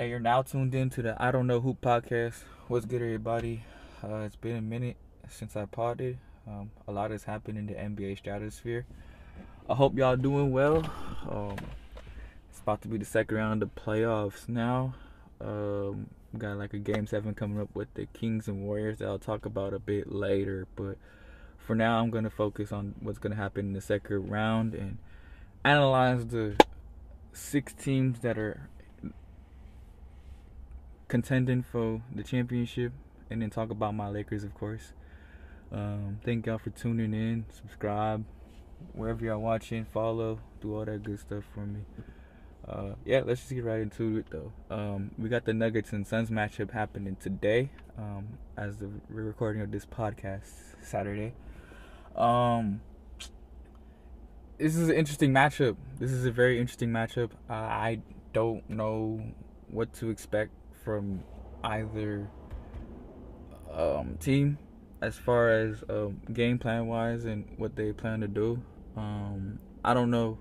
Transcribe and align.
Hey, 0.00 0.08
you're 0.08 0.18
now 0.18 0.40
tuned 0.40 0.74
in 0.74 0.88
to 0.88 1.02
the 1.02 1.22
I 1.22 1.30
Don't 1.30 1.46
Know 1.46 1.60
Hoop 1.60 1.82
podcast. 1.82 2.44
What's 2.68 2.86
good, 2.86 3.02
everybody? 3.02 3.64
Uh, 4.02 4.20
it's 4.20 4.34
been 4.34 4.56
a 4.56 4.62
minute 4.62 4.96
since 5.28 5.56
I 5.56 5.66
potted. 5.66 6.16
Um, 6.48 6.70
a 6.88 6.90
lot 6.90 7.10
has 7.10 7.24
happened 7.24 7.58
in 7.58 7.66
the 7.66 7.74
NBA 7.74 8.16
stratosphere. 8.16 8.86
I 9.68 9.74
hope 9.74 9.98
y'all 9.98 10.16
doing 10.16 10.52
well. 10.52 10.90
Um, 11.28 11.58
it's 12.48 12.60
about 12.60 12.80
to 12.80 12.88
be 12.88 12.96
the 12.96 13.04
second 13.04 13.36
round 13.36 13.62
of 13.62 13.74
the 13.74 13.78
playoffs 13.78 14.48
now. 14.48 14.94
Um, 15.38 16.06
got 16.38 16.56
like 16.56 16.72
a 16.72 16.78
game 16.78 17.06
seven 17.06 17.34
coming 17.34 17.60
up 17.60 17.68
with 17.74 17.92
the 17.92 18.06
Kings 18.06 18.48
and 18.48 18.62
Warriors 18.62 19.00
that 19.00 19.08
I'll 19.08 19.18
talk 19.18 19.44
about 19.44 19.74
a 19.74 19.78
bit 19.78 20.10
later. 20.10 20.66
But 20.76 20.96
for 21.58 21.74
now, 21.74 22.00
I'm 22.00 22.08
gonna 22.08 22.30
focus 22.30 22.72
on 22.72 22.94
what's 23.00 23.18
gonna 23.18 23.36
happen 23.36 23.66
in 23.66 23.72
the 23.74 23.82
second 23.82 24.30
round 24.30 24.74
and 24.74 24.96
analyze 25.62 26.24
the 26.28 26.56
six 27.34 27.74
teams 27.74 28.20
that 28.20 28.38
are 28.38 28.70
contending 31.10 31.62
for 31.62 32.00
the 32.14 32.22
championship, 32.22 32.92
and 33.28 33.42
then 33.42 33.50
talk 33.50 33.70
about 33.70 33.94
my 33.94 34.08
Lakers, 34.08 34.44
of 34.44 34.54
course. 34.54 34.94
Um, 35.72 36.20
thank 36.24 36.46
y'all 36.46 36.58
for 36.58 36.70
tuning 36.70 37.12
in. 37.12 37.44
Subscribe 37.52 38.24
wherever 38.92 39.22
y'all 39.24 39.40
watching. 39.40 39.84
Follow. 39.84 40.40
Do 40.60 40.74
all 40.74 40.84
that 40.84 41.02
good 41.02 41.18
stuff 41.20 41.44
for 41.52 41.66
me. 41.66 41.80
Uh, 42.66 42.94
yeah, 43.04 43.22
let's 43.24 43.40
just 43.40 43.52
get 43.52 43.64
right 43.64 43.80
into 43.80 44.18
it 44.18 44.26
though. 44.30 44.52
Um, 44.70 45.10
we 45.18 45.28
got 45.28 45.44
the 45.44 45.52
Nuggets 45.52 45.92
and 45.92 46.06
Suns 46.06 46.30
matchup 46.30 46.70
happening 46.70 47.16
today, 47.16 47.70
um, 47.98 48.38
as 48.56 48.76
the 48.76 48.88
recording 49.08 49.62
of 49.62 49.72
this 49.72 49.84
podcast 49.84 50.50
Saturday. 50.80 51.32
Um, 52.14 52.80
this 54.58 54.76
is 54.76 54.88
an 54.88 54.94
interesting 54.94 55.32
matchup. 55.32 55.76
This 55.98 56.12
is 56.12 56.24
a 56.24 56.30
very 56.30 56.60
interesting 56.60 56.90
matchup. 56.90 57.30
Uh, 57.48 57.54
I 57.54 58.00
don't 58.32 58.68
know 58.70 59.22
what 59.68 59.92
to 59.94 60.10
expect 60.10 60.52
from 60.84 61.22
either 61.62 62.28
um, 63.72 64.16
team 64.20 64.58
as 65.02 65.16
far 65.16 65.50
as 65.50 65.82
um, 65.88 66.20
game 66.32 66.58
plan 66.58 66.86
wise 66.86 67.24
and 67.24 67.46
what 67.56 67.76
they 67.76 67.92
plan 67.92 68.20
to 68.20 68.28
do. 68.28 68.60
Um, 68.96 69.58
I 69.84 69.94
don't 69.94 70.10
know 70.10 70.38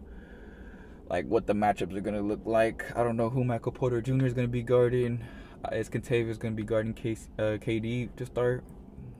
like 1.09 1.25
what 1.25 1.47
the 1.47 1.53
matchups 1.53 1.95
are 1.95 2.01
gonna 2.01 2.21
look 2.21 2.41
like. 2.45 2.85
I 2.95 3.03
don't 3.03 3.17
know 3.17 3.29
who 3.29 3.43
Michael 3.43 3.71
Porter 3.71 4.01
Jr. 4.01 4.25
is 4.25 4.33
gonna 4.33 4.47
be 4.47 4.63
guarding. 4.63 5.23
Uh, 5.65 5.75
is 5.75 5.89
Kentavious 5.89 6.37
gonna 6.37 6.55
be 6.55 6.63
guarding 6.63 6.93
K- 6.93 7.17
uh, 7.37 7.57
KD 7.57 8.15
to 8.15 8.25
start? 8.25 8.63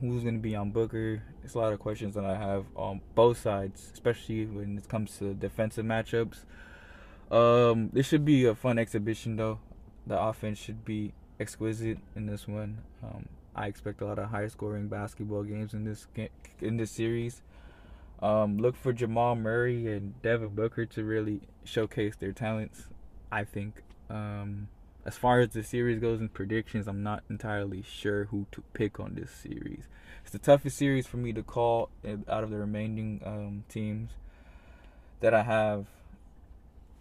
Who's 0.00 0.24
gonna 0.24 0.38
be 0.38 0.54
on 0.54 0.70
Booker? 0.70 1.22
It's 1.44 1.54
a 1.54 1.58
lot 1.58 1.72
of 1.72 1.80
questions 1.80 2.14
that 2.14 2.24
I 2.24 2.36
have 2.36 2.66
on 2.76 3.00
both 3.14 3.38
sides, 3.38 3.90
especially 3.92 4.46
when 4.46 4.78
it 4.78 4.88
comes 4.88 5.18
to 5.18 5.34
defensive 5.34 5.84
matchups. 5.84 6.44
Um, 7.30 7.90
this 7.92 8.06
should 8.06 8.24
be 8.24 8.44
a 8.46 8.54
fun 8.54 8.78
exhibition 8.78 9.36
though. 9.36 9.58
The 10.10 10.20
offense 10.20 10.58
should 10.58 10.84
be 10.84 11.12
exquisite 11.38 11.98
in 12.16 12.26
this 12.26 12.48
one. 12.48 12.78
Um, 13.00 13.28
I 13.54 13.68
expect 13.68 14.00
a 14.00 14.06
lot 14.06 14.18
of 14.18 14.30
high 14.30 14.48
scoring 14.48 14.88
basketball 14.88 15.44
games 15.44 15.72
in 15.72 15.84
this 15.84 16.08
in 16.60 16.78
this 16.78 16.90
series. 16.90 17.42
Um, 18.20 18.58
look 18.58 18.74
for 18.74 18.92
Jamal 18.92 19.36
Murray 19.36 19.86
and 19.86 20.20
Devin 20.20 20.48
Booker 20.48 20.84
to 20.84 21.04
really 21.04 21.42
showcase 21.62 22.16
their 22.16 22.32
talents. 22.32 22.88
I 23.30 23.44
think. 23.44 23.84
Um, 24.08 24.66
as 25.06 25.16
far 25.16 25.38
as 25.38 25.50
the 25.50 25.62
series 25.62 26.00
goes 26.00 26.20
in 26.20 26.28
predictions, 26.28 26.88
I'm 26.88 27.04
not 27.04 27.22
entirely 27.30 27.84
sure 27.88 28.24
who 28.24 28.48
to 28.50 28.64
pick 28.72 28.98
on 28.98 29.14
this 29.14 29.30
series. 29.30 29.84
It's 30.22 30.32
the 30.32 30.40
toughest 30.40 30.76
series 30.76 31.06
for 31.06 31.18
me 31.18 31.32
to 31.34 31.44
call 31.44 31.88
out 32.28 32.42
of 32.42 32.50
the 32.50 32.58
remaining 32.58 33.22
um, 33.24 33.62
teams 33.68 34.10
that 35.20 35.34
I 35.34 35.44
have 35.44 35.86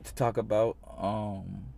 to 0.03 0.13
talk 0.13 0.37
about. 0.37 0.77
Um, 0.95 1.73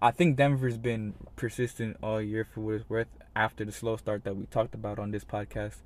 I 0.00 0.12
think 0.12 0.36
Denver's 0.36 0.78
been 0.78 1.14
persistent 1.34 1.96
all 2.00 2.22
year 2.22 2.44
for 2.44 2.60
what 2.60 2.74
it's 2.76 2.88
worth 2.88 3.08
after 3.34 3.64
the 3.64 3.72
slow 3.72 3.96
start 3.96 4.22
that 4.22 4.36
we 4.36 4.46
talked 4.46 4.74
about 4.74 5.00
on 5.00 5.10
this 5.10 5.24
podcast. 5.24 5.78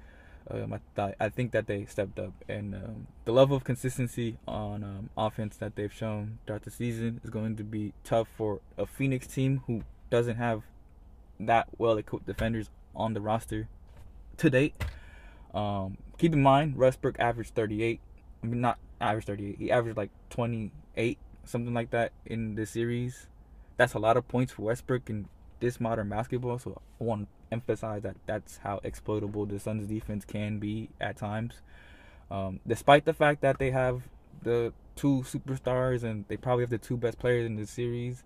Um, 0.51 0.75
I 0.75 0.81
th- 0.97 1.17
I 1.19 1.29
think 1.31 1.53
that 1.53 1.67
they 1.67 1.87
stepped 1.87 2.19
up, 2.19 2.33
and 2.47 2.75
um, 2.75 3.07
the 3.25 3.33
level 3.33 3.57
of 3.57 3.65
consistency 3.65 4.37
on 4.47 4.85
um, 4.85 5.11
offense 5.17 5.57
that 5.59 5.77
they've 5.77 5.93
shown 5.93 6.41
throughout 6.47 6.63
the 6.63 6.71
season 6.71 7.23
is 7.25 7.31
going 7.31 7.57
to 7.57 7.65
be 7.65 7.95
tough 8.05 8.29
for 8.37 8.61
a 8.77 8.85
Phoenix 8.85 9.27
team 9.27 9.63
who 9.67 9.83
doesn't 10.11 10.37
have 10.37 10.65
that 11.41 11.69
well 11.79 11.97
equipped 11.97 12.27
defenders 12.27 12.69
on 12.95 13.15
the 13.15 13.21
roster 13.21 13.69
to 14.37 14.51
date. 14.51 14.75
Um, 15.55 15.97
keep 16.19 16.35
in 16.35 16.43
mind, 16.43 16.77
Westbrook 16.77 17.19
averaged 17.19 17.55
38. 17.55 18.01
I 18.43 18.47
mean, 18.47 18.61
not 18.61 18.79
average 19.01 19.25
38. 19.25 19.57
He 19.59 19.71
averaged 19.71 19.97
like 19.97 20.11
28, 20.29 21.19
something 21.45 21.73
like 21.73 21.91
that 21.93 22.13
in 22.27 22.57
the 22.57 22.67
series. 22.67 23.29
That's 23.83 23.95
a 23.95 23.99
lot 23.99 24.17
of 24.17 24.29
points 24.29 24.53
for 24.53 24.63
Westbrook 24.63 25.11
in 25.11 25.27
this 25.59 25.81
modern 25.81 26.09
basketball. 26.09 26.57
So 26.61 26.81
I 27.01 27.03
want 27.03 27.23
to 27.23 27.27
emphasize 27.51 28.03
that 28.03 28.15
that's 28.27 28.59
how 28.59 28.79
exploitable 28.85 29.45
the 29.45 29.59
Suns 29.59 29.89
defense 29.89 30.25
can 30.25 30.61
be 30.61 30.89
at 31.01 31.17
times. 31.17 31.55
Um, 32.31 32.61
despite 32.65 33.07
the 33.07 33.13
fact 33.13 33.41
that 33.41 33.59
they 33.59 33.73
have 33.73 34.03
the 34.41 34.73
two 34.95 35.25
superstars 35.27 36.05
and 36.05 36.25
they 36.29 36.37
probably 36.37 36.63
have 36.63 36.71
the 36.71 36.79
two 36.79 36.97
best 36.97 37.19
players 37.19 37.45
in 37.45 37.57
the 37.57 37.67
series, 37.67 38.23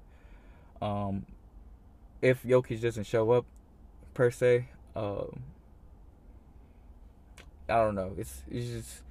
um, 0.82 1.24
if 2.20 2.42
Jokic 2.42 2.82
doesn't 2.82 3.04
show 3.04 3.30
up 3.30 3.46
per 4.12 4.30
se, 4.30 4.68
uh, 4.94 5.24
I 7.66 7.76
don't 7.76 7.94
know. 7.94 8.12
It's 8.18 8.42
it's 8.50 8.66
just 8.66 9.02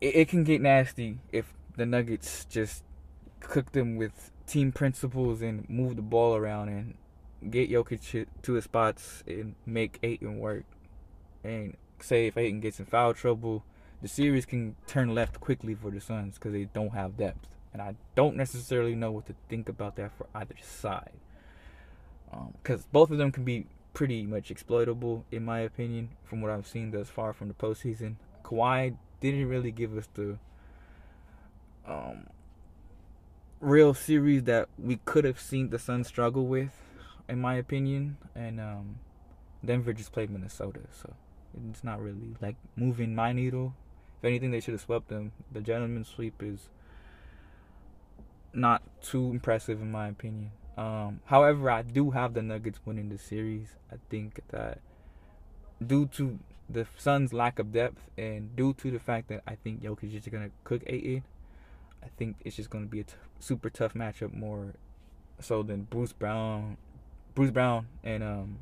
it, 0.00 0.16
it 0.16 0.28
can 0.28 0.42
get 0.42 0.60
nasty 0.60 1.20
if 1.30 1.54
the 1.76 1.86
Nuggets 1.86 2.46
just 2.46 2.82
cook 3.38 3.70
them 3.70 3.94
with 3.94 4.32
team 4.48 4.72
principles 4.72 5.42
and 5.42 5.68
move 5.68 5.96
the 5.96 6.02
ball 6.02 6.34
around 6.34 6.68
and 6.68 7.52
get 7.52 7.70
Jokic 7.70 8.26
to 8.42 8.52
his 8.52 8.64
spots 8.64 9.22
and 9.26 9.54
make 9.66 9.98
Ayton 10.02 10.38
work. 10.38 10.64
And 11.44 11.76
say 12.00 12.26
if 12.26 12.36
Ayton 12.36 12.60
gets 12.60 12.80
in 12.80 12.86
foul 12.86 13.14
trouble, 13.14 13.64
the 14.02 14.08
series 14.08 14.46
can 14.46 14.76
turn 14.86 15.14
left 15.14 15.40
quickly 15.40 15.74
for 15.74 15.90
the 15.90 16.00
Suns 16.00 16.34
because 16.34 16.52
they 16.52 16.64
don't 16.64 16.94
have 16.94 17.16
depth. 17.16 17.48
And 17.72 17.82
I 17.82 17.94
don't 18.14 18.36
necessarily 18.36 18.94
know 18.94 19.12
what 19.12 19.26
to 19.26 19.34
think 19.48 19.68
about 19.68 19.96
that 19.96 20.12
for 20.16 20.26
either 20.34 20.54
side. 20.62 21.12
Because 22.62 22.80
um, 22.80 22.88
both 22.92 23.10
of 23.10 23.18
them 23.18 23.30
can 23.30 23.44
be 23.44 23.66
pretty 23.92 24.24
much 24.24 24.50
exploitable, 24.50 25.24
in 25.30 25.44
my 25.44 25.60
opinion, 25.60 26.10
from 26.24 26.40
what 26.40 26.50
I've 26.50 26.66
seen 26.66 26.90
thus 26.90 27.08
far 27.08 27.32
from 27.32 27.48
the 27.48 27.54
postseason. 27.54 28.16
Kawhi 28.44 28.96
didn't 29.20 29.48
really 29.48 29.70
give 29.70 29.96
us 29.96 30.08
the 30.14 30.38
um, 31.86 32.26
real 33.60 33.94
series 33.94 34.44
that 34.44 34.68
we 34.78 34.96
could 35.04 35.24
have 35.24 35.40
seen 35.40 35.70
the 35.70 35.78
Suns 35.78 36.08
struggle 36.08 36.46
with 36.46 36.72
in 37.28 37.40
my 37.40 37.54
opinion. 37.54 38.16
And 38.34 38.60
um, 38.60 38.98
Denver 39.64 39.92
just 39.92 40.12
played 40.12 40.30
Minnesota, 40.30 40.80
so 40.90 41.14
it's 41.70 41.84
not 41.84 42.00
really 42.00 42.36
like 42.40 42.56
moving 42.76 43.14
my 43.14 43.32
needle. 43.32 43.74
If 44.18 44.24
anything, 44.24 44.50
they 44.50 44.60
should 44.60 44.74
have 44.74 44.80
swept 44.80 45.08
them. 45.08 45.32
The 45.52 45.60
gentleman's 45.60 46.08
sweep 46.08 46.42
is 46.42 46.68
not 48.52 48.82
too 49.02 49.30
impressive 49.30 49.80
in 49.80 49.90
my 49.90 50.08
opinion. 50.08 50.50
Um, 50.76 51.20
however, 51.26 51.70
I 51.70 51.82
do 51.82 52.10
have 52.12 52.34
the 52.34 52.42
Nuggets 52.42 52.80
winning 52.84 53.08
the 53.08 53.18
series. 53.18 53.74
I 53.92 53.96
think 54.10 54.40
that 54.48 54.80
due 55.84 56.06
to 56.06 56.38
the 56.68 56.86
Suns' 56.96 57.32
lack 57.32 57.58
of 57.58 57.72
depth 57.72 58.10
and 58.16 58.54
due 58.54 58.74
to 58.74 58.90
the 58.90 58.98
fact 58.98 59.28
that 59.28 59.42
I 59.46 59.54
think 59.56 59.82
Jokic 59.82 60.04
is 60.04 60.12
just 60.12 60.30
gonna 60.30 60.50
cook 60.64 60.82
Ayton, 60.86 61.24
I 62.02 62.08
think 62.16 62.36
it's 62.44 62.56
just 62.56 62.70
gonna 62.70 62.86
be 62.86 63.00
a 63.00 63.04
t- 63.04 63.14
super 63.38 63.70
tough 63.70 63.94
matchup 63.94 64.32
more 64.32 64.74
so 65.40 65.62
than 65.62 65.82
Bruce 65.82 66.12
Brown 66.12 66.76
Bruce 67.34 67.50
Brown 67.50 67.86
and 68.02 68.22
um, 68.22 68.58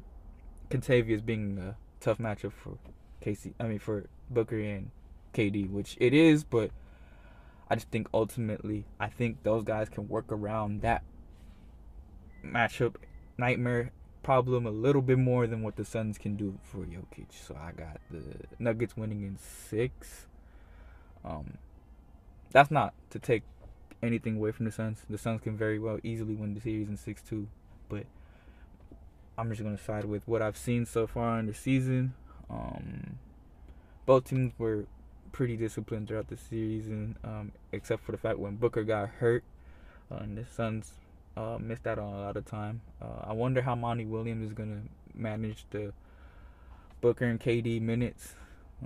Kentavious 0.71 1.25
being 1.25 1.59
a 1.59 1.77
tough 2.01 2.19
matchup 2.19 2.53
for 2.53 2.79
KD. 3.23 3.55
I 3.59 3.65
mean 3.65 3.79
for 3.79 4.07
Booker 4.31 4.59
and 4.59 4.91
KD, 5.33 5.71
which 5.71 5.97
it 6.01 6.13
is, 6.13 6.45
but 6.45 6.71
I 7.69 7.75
just 7.75 7.91
think 7.91 8.09
ultimately 8.13 8.85
I 9.01 9.09
think 9.09 9.43
those 9.43 9.65
guys 9.65 9.89
can 9.89 10.09
work 10.09 10.27
around 10.31 10.83
that 10.83 11.03
matchup 12.45 12.97
nightmare 13.39 13.93
problem 14.23 14.67
a 14.67 14.71
little 14.71 15.03
bit 15.03 15.19
more 15.19 15.47
than 15.47 15.63
what 15.63 15.77
the 15.77 15.85
Suns 15.85 16.19
can 16.19 16.37
do 16.37 16.59
for 16.63 16.79
Jokic. 16.79 17.29
So 17.31 17.57
I 17.57 17.73
got 17.73 18.01
the 18.11 18.23
Nuggets 18.59 18.97
winning 18.97 19.23
in 19.23 19.39
six. 19.39 20.27
Um, 21.25 21.59
that's 22.53 22.71
not 22.71 22.95
to 23.11 23.19
take 23.19 23.43
anything 24.03 24.37
away 24.37 24.53
from 24.53 24.67
the 24.67 24.73
Suns. 24.73 25.05
The 25.09 25.19
Suns 25.19 25.41
can 25.41 25.57
very 25.57 25.79
well 25.79 25.99
easily 26.03 26.35
win 26.35 26.55
the 26.55 26.61
series 26.61 26.89
in 26.89 26.97
six 26.97 27.23
two, 27.23 27.49
but 27.89 28.05
I'm 29.39 29.51
just 29.51 29.63
gonna 29.63 29.79
side 29.79 30.05
with 30.05 30.27
what 30.27 30.43
I've 30.43 30.57
seen 30.57 30.87
so 30.87 31.07
far 31.07 31.39
in 31.39 31.47
the 31.47 31.55
season. 31.55 32.15
Um, 32.49 33.19
both 34.07 34.25
teams 34.25 34.53
were 34.59 34.87
pretty 35.33 35.57
disciplined 35.57 36.09
throughout 36.09 36.29
the 36.29 36.37
season, 36.37 37.17
um, 37.25 37.53
except 37.73 38.05
for 38.05 38.13
the 38.13 38.19
fact 38.19 38.39
when 38.39 38.57
Booker 38.57 38.85
got 38.85 39.09
hurt, 39.09 39.45
uh, 40.11 40.17
and 40.17 40.39
the 40.39 40.47
Suns 40.47 40.93
uh, 41.37 41.59
missed 41.61 41.87
out 41.87 41.99
on 41.99 42.13
a 42.13 42.23
lot 42.23 42.37
of 42.37 42.47
time. 42.47 42.81
Uh, 43.03 43.25
I 43.25 43.33
wonder 43.33 43.61
how 43.63 43.75
Monty 43.75 44.07
Williams 44.07 44.47
is 44.47 44.53
gonna 44.53 44.83
manage 45.15 45.67
the 45.71 45.93
Booker 47.01 47.27
and 47.27 47.39
KD 47.39 47.81
minutes. 47.81 48.35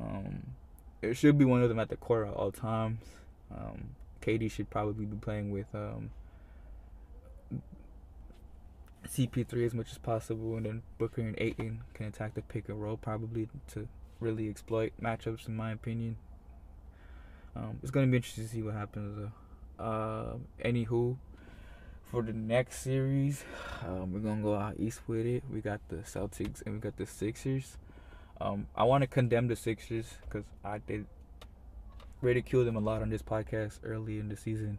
Um, 0.01 0.55
it 1.03 1.17
should 1.17 1.39
be 1.39 1.45
one 1.45 1.63
of 1.63 1.69
them 1.69 1.79
at 1.79 1.89
the 1.89 1.97
court 1.97 2.29
at 2.29 2.35
all 2.35 2.51
times. 2.51 2.99
Um, 3.55 3.91
KD 4.23 4.51
should 4.51 4.71
probably 4.71 5.07
be 5.07 5.17
playing 5.17 5.51
with 5.51 5.67
um, 5.75 6.11
CP3 9.09 9.65
as 9.65 9.75
much 9.75 9.91
as 9.91 9.99
possible, 9.99 10.57
and 10.57 10.67
then 10.67 10.83
Booker 10.99 11.23
and 11.23 11.35
Ayton 11.39 11.83
can 11.95 12.07
attack 12.07 12.35
the 12.35 12.43
pick 12.43 12.69
and 12.69 12.81
roll 12.81 12.97
probably 12.97 13.49
to 13.69 13.89
really 14.21 14.49
exploit 14.49 14.93
matchups, 15.03 15.49
in 15.49 15.57
my 15.57 15.73
opinion. 15.73 16.17
Um, 17.57 17.79
it's 17.83 17.91
gonna 17.91 18.07
be 18.07 18.17
interesting 18.17 18.45
to 18.45 18.51
see 18.51 18.63
what 18.63 18.75
happens. 18.75 19.17
Though. 19.17 19.85
Uh, 19.85 20.37
anywho, 20.65 21.17
for 22.05 22.23
the 22.23 22.33
next 22.33 22.81
series, 22.81 23.45
um, 23.87 24.13
we're 24.13 24.21
gonna 24.21 24.43
go 24.43 24.55
out 24.55 24.75
east 24.79 25.01
with 25.07 25.27
it. 25.27 25.43
We 25.51 25.61
got 25.61 25.81
the 25.89 25.97
Celtics 25.97 26.63
and 26.65 26.75
we 26.75 26.81
got 26.81 26.97
the 26.97 27.07
Sixers. 27.07 27.79
Um, 28.41 28.69
I 28.75 28.85
want 28.85 29.03
to 29.03 29.07
condemn 29.07 29.49
the 29.49 29.57
Sixers 29.57 30.15
because 30.25 30.45
I 30.65 30.79
did 30.79 31.07
ridicule 32.21 32.65
them 32.65 32.77
a 32.77 32.81
lot 32.81 33.03
on 33.03 33.11
this 33.11 33.23
podcast 33.23 33.81
early 33.85 34.19
in 34.19 34.29
the 34.29 34.37
season. 34.37 34.79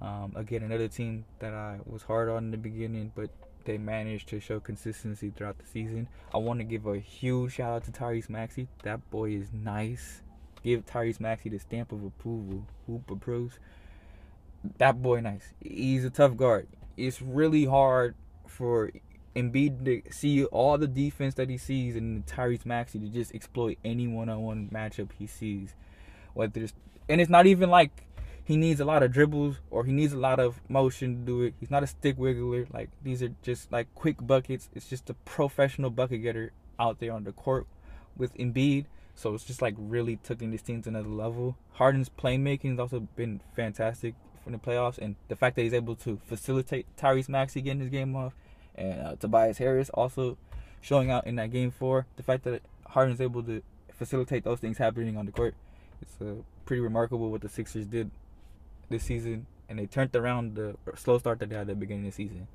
Um, 0.00 0.32
again, 0.34 0.62
another 0.62 0.88
team 0.88 1.24
that 1.38 1.54
I 1.54 1.78
was 1.86 2.02
hard 2.02 2.28
on 2.28 2.44
in 2.44 2.50
the 2.50 2.56
beginning, 2.56 3.12
but 3.14 3.30
they 3.64 3.78
managed 3.78 4.28
to 4.28 4.40
show 4.40 4.60
consistency 4.60 5.30
throughout 5.30 5.58
the 5.58 5.66
season. 5.66 6.08
I 6.34 6.38
want 6.38 6.60
to 6.60 6.64
give 6.64 6.86
a 6.86 6.98
huge 6.98 7.54
shout 7.54 7.72
out 7.72 7.84
to 7.84 7.90
Tyrese 7.90 8.28
Maxey. 8.28 8.68
That 8.82 9.08
boy 9.10 9.30
is 9.30 9.52
nice. 9.52 10.22
Give 10.62 10.84
Tyrese 10.84 11.20
Maxey 11.20 11.48
the 11.48 11.58
stamp 11.58 11.92
of 11.92 12.04
approval. 12.04 12.66
Hoop 12.86 13.10
approves. 13.10 13.58
That 14.78 15.02
boy 15.02 15.20
nice. 15.20 15.52
He's 15.60 16.04
a 16.04 16.10
tough 16.10 16.36
guard. 16.36 16.68
It's 16.96 17.20
really 17.20 17.64
hard 17.64 18.14
for 18.46 18.90
Embiid 19.34 19.84
to 19.84 20.12
see 20.12 20.44
all 20.44 20.78
the 20.78 20.86
defense 20.86 21.34
that 21.34 21.50
he 21.50 21.58
sees 21.58 21.96
and 21.96 22.24
Tyrese 22.26 22.64
Maxey 22.64 22.98
to 22.98 23.08
just 23.08 23.34
exploit 23.34 23.78
any 23.84 24.06
one-on-one 24.06 24.70
matchup 24.72 25.10
he 25.18 25.26
sees. 25.26 25.74
Whether 26.34 26.62
it's 26.62 26.74
and 27.08 27.20
it's 27.20 27.30
not 27.30 27.46
even 27.46 27.70
like 27.70 28.04
he 28.44 28.56
needs 28.56 28.80
a 28.80 28.84
lot 28.84 29.02
of 29.02 29.12
dribbles 29.12 29.56
or 29.70 29.84
he 29.84 29.92
needs 29.92 30.12
a 30.12 30.18
lot 30.18 30.38
of 30.38 30.60
motion 30.68 31.20
to 31.20 31.20
do 31.20 31.42
it. 31.42 31.54
He's 31.58 31.70
not 31.70 31.82
a 31.82 31.86
stick 31.86 32.16
wiggler. 32.18 32.72
Like 32.72 32.90
these 33.02 33.22
are 33.22 33.30
just 33.42 33.72
like 33.72 33.88
quick 33.94 34.16
buckets. 34.20 34.68
It's 34.74 34.88
just 34.88 35.08
a 35.08 35.14
professional 35.14 35.90
bucket 35.90 36.22
getter 36.22 36.52
out 36.78 37.00
there 37.00 37.12
on 37.12 37.24
the 37.24 37.32
court 37.32 37.66
with 38.16 38.34
Embiid. 38.36 38.86
So 39.14 39.34
it's 39.34 39.44
just 39.44 39.62
like 39.62 39.74
really 39.78 40.16
taking 40.16 40.50
this 40.50 40.62
team 40.62 40.82
to 40.82 40.88
another 40.90 41.08
level. 41.08 41.56
Harden's 41.74 42.08
playmaking 42.08 42.70
has 42.70 42.78
also 42.80 43.00
been 43.16 43.40
fantastic 43.54 44.14
from 44.42 44.52
the 44.52 44.58
playoffs, 44.58 44.98
and 44.98 45.16
the 45.28 45.36
fact 45.36 45.56
that 45.56 45.62
he's 45.62 45.72
able 45.72 45.96
to 45.96 46.20
facilitate 46.26 46.86
Tyrese 46.96 47.28
Maxey 47.28 47.62
getting 47.62 47.80
his 47.80 47.88
game 47.88 48.14
off, 48.14 48.34
and 48.74 49.00
uh, 49.00 49.16
Tobias 49.16 49.58
Harris 49.58 49.88
also 49.90 50.36
showing 50.80 51.10
out 51.10 51.26
in 51.26 51.36
that 51.36 51.50
game 51.50 51.70
four. 51.70 52.06
The 52.16 52.22
fact 52.22 52.44
that 52.44 52.62
Harden's 52.88 53.20
able 53.20 53.42
to 53.44 53.62
facilitate 53.92 54.44
those 54.44 54.60
things 54.60 54.78
happening 54.78 55.16
on 55.16 55.26
the 55.26 55.32
court, 55.32 55.54
it's 56.00 56.20
uh, 56.20 56.42
pretty 56.64 56.80
remarkable 56.80 57.30
what 57.30 57.40
the 57.40 57.48
Sixers 57.48 57.86
did 57.86 58.10
this 58.88 59.04
season, 59.04 59.46
and 59.68 59.78
they 59.78 59.86
turned 59.86 60.14
around 60.14 60.56
the 60.56 60.76
slow 60.96 61.18
start 61.18 61.38
that 61.40 61.48
they 61.48 61.54
had 61.54 61.62
at 61.62 61.66
the 61.68 61.74
beginning 61.74 62.06
of 62.06 62.14
the 62.14 62.24
season. 62.24 62.48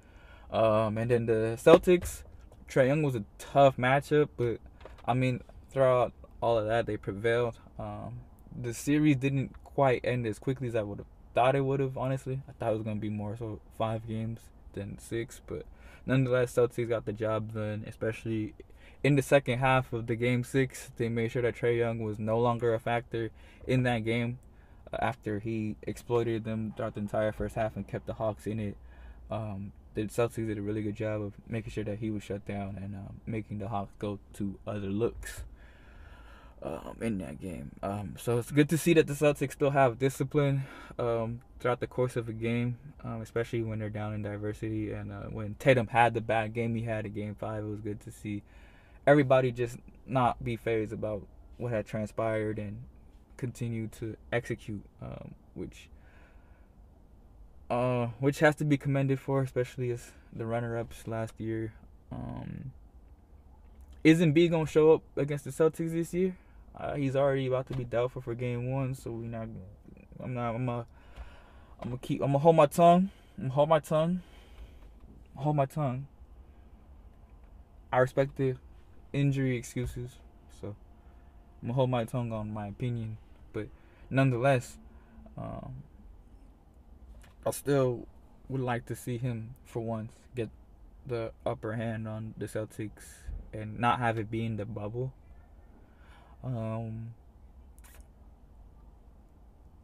Um, 0.51 0.97
and 0.97 1.11
then 1.11 1.25
the 1.25 1.57
Celtics, 1.61 2.23
Trae 2.69 2.87
Young 2.87 3.03
was 3.03 3.15
a 3.15 3.23
tough 3.37 3.77
matchup, 3.77 4.29
but 4.37 4.59
I 5.05 5.13
mean, 5.13 5.41
throughout 5.71 6.13
all 6.41 6.57
of 6.57 6.67
that, 6.67 6.85
they 6.85 6.97
prevailed. 6.97 7.59
Um, 7.77 8.21
the 8.59 8.73
series 8.73 9.17
didn't 9.17 9.53
quite 9.63 10.01
end 10.03 10.25
as 10.25 10.39
quickly 10.39 10.67
as 10.67 10.75
I 10.75 10.81
would 10.81 10.99
have 10.99 11.07
thought 11.33 11.55
it 11.55 11.61
would 11.61 11.79
have. 11.79 11.97
Honestly, 11.97 12.41
I 12.47 12.51
thought 12.53 12.71
it 12.71 12.77
was 12.77 12.83
gonna 12.83 12.99
be 12.99 13.09
more 13.09 13.37
so 13.37 13.59
five 13.77 14.07
games 14.07 14.39
than 14.73 14.97
six, 14.97 15.41
but 15.45 15.65
nonetheless, 16.05 16.55
Celtics 16.55 16.89
got 16.89 17.05
the 17.05 17.13
job 17.13 17.53
done, 17.53 17.83
especially 17.87 18.53
in 19.03 19.15
the 19.15 19.21
second 19.21 19.59
half 19.59 19.93
of 19.93 20.07
the 20.07 20.15
game 20.15 20.43
six. 20.43 20.91
They 20.97 21.09
made 21.09 21.31
sure 21.31 21.41
that 21.41 21.55
Trae 21.55 21.77
Young 21.77 21.99
was 21.99 22.19
no 22.19 22.39
longer 22.39 22.73
a 22.73 22.79
factor 22.79 23.31
in 23.67 23.83
that 23.83 23.99
game 23.99 24.39
after 24.97 25.39
he 25.39 25.75
exploited 25.83 26.43
them 26.43 26.73
throughout 26.75 26.95
the 26.95 27.01
entire 27.01 27.31
first 27.31 27.55
half 27.55 27.75
and 27.75 27.87
kept 27.87 28.07
the 28.07 28.13
Hawks 28.13 28.47
in 28.47 28.59
it. 28.59 28.77
Um, 29.29 29.71
the 29.93 30.03
Celtics 30.05 30.47
did 30.47 30.57
a 30.57 30.61
really 30.61 30.81
good 30.81 30.95
job 30.95 31.21
of 31.21 31.33
making 31.47 31.71
sure 31.71 31.83
that 31.83 31.99
he 31.99 32.09
was 32.09 32.23
shut 32.23 32.45
down 32.45 32.77
and 32.81 32.95
um, 32.95 33.21
making 33.25 33.59
the 33.59 33.67
Hawks 33.67 33.93
go 33.99 34.19
to 34.33 34.57
other 34.65 34.87
looks 34.87 35.43
um, 36.61 36.97
in 37.01 37.17
that 37.19 37.39
game. 37.39 37.71
Um, 37.81 38.15
so 38.17 38.37
it's 38.37 38.51
good 38.51 38.69
to 38.69 38.77
see 38.77 38.93
that 38.93 39.07
the 39.07 39.13
Celtics 39.13 39.53
still 39.53 39.71
have 39.71 39.99
discipline 39.99 40.63
um, 40.97 41.41
throughout 41.59 41.79
the 41.79 41.87
course 41.87 42.15
of 42.15 42.29
a 42.29 42.33
game, 42.33 42.77
um, 43.03 43.21
especially 43.21 43.61
when 43.61 43.79
they're 43.79 43.89
down 43.89 44.13
in 44.13 44.21
diversity. 44.21 44.91
And 44.91 45.11
uh, 45.11 45.23
when 45.23 45.55
Tatum 45.55 45.87
had 45.87 46.13
the 46.13 46.21
bad 46.21 46.53
game 46.53 46.75
he 46.75 46.83
had 46.83 47.05
in 47.05 47.13
Game 47.13 47.35
Five, 47.35 47.63
it 47.63 47.67
was 47.67 47.81
good 47.81 48.01
to 48.01 48.11
see 48.11 48.43
everybody 49.09 49.51
just 49.51 49.77
not 50.05 50.43
be 50.43 50.55
phased 50.55 50.93
about 50.93 51.25
what 51.57 51.71
had 51.71 51.87
transpired 51.87 52.59
and 52.59 52.83
continue 53.37 53.87
to 53.87 54.15
execute, 54.31 54.83
um, 55.01 55.33
which 55.55 55.89
uh, 57.71 58.07
which 58.19 58.39
has 58.39 58.55
to 58.55 58.65
be 58.65 58.77
commended 58.77 59.19
for, 59.19 59.41
especially 59.41 59.89
as 59.89 60.11
the 60.31 60.45
runner-ups 60.45 61.07
last 61.07 61.33
year. 61.39 61.73
Um, 62.11 62.71
is 64.03 64.19
Embiid 64.19 64.51
gonna 64.51 64.67
show 64.67 64.93
up 64.93 65.01
against 65.17 65.45
the 65.45 65.51
Celtics 65.51 65.91
this 65.91 66.13
year? 66.13 66.37
Uh, 66.77 66.93
he's 66.93 67.15
already 67.15 67.47
about 67.47 67.67
to 67.67 67.73
be 67.75 67.83
doubtful 67.83 68.21
for 68.21 68.35
Game 68.35 68.71
One, 68.71 68.93
so 68.93 69.09
we 69.09 69.25
not. 69.25 69.47
I'm 70.23 70.35
not. 70.35 70.53
I'm 70.53 70.65
gonna. 70.67 70.85
I'm 71.81 71.89
gonna 71.89 71.99
keep. 71.99 72.21
I'm 72.21 72.27
gonna 72.27 72.39
hold 72.39 72.55
my 72.55 72.67
tongue. 72.67 73.09
I'm 73.37 73.45
gonna 73.45 73.53
hold 73.53 73.69
my 73.69 73.79
tongue. 73.79 74.21
Hold 75.35 75.55
my 75.55 75.65
tongue. 75.65 76.05
I 77.91 77.97
respect 77.97 78.37
the 78.37 78.55
injury 79.13 79.57
excuses, 79.57 80.17
so 80.61 80.75
I'm 81.61 81.67
gonna 81.69 81.73
hold 81.73 81.89
my 81.89 82.05
tongue 82.05 82.31
on 82.31 82.53
my 82.53 82.67
opinion 82.67 83.17
but 83.53 83.67
nonetheless, 84.09 84.77
um, 85.37 85.83
I 87.45 87.51
still 87.51 88.07
would 88.47 88.61
like 88.61 88.85
to 88.87 88.95
see 88.95 89.17
him 89.17 89.55
for 89.65 89.81
once 89.81 90.11
get 90.35 90.49
the 91.05 91.31
upper 91.45 91.73
hand 91.73 92.07
on 92.07 92.33
the 92.37 92.45
Celtics 92.45 93.23
and 93.53 93.79
not 93.79 93.99
have 93.99 94.17
it 94.17 94.29
be 94.29 94.45
in 94.45 94.57
the 94.57 94.65
bubble. 94.65 95.13
Um, 96.43 97.13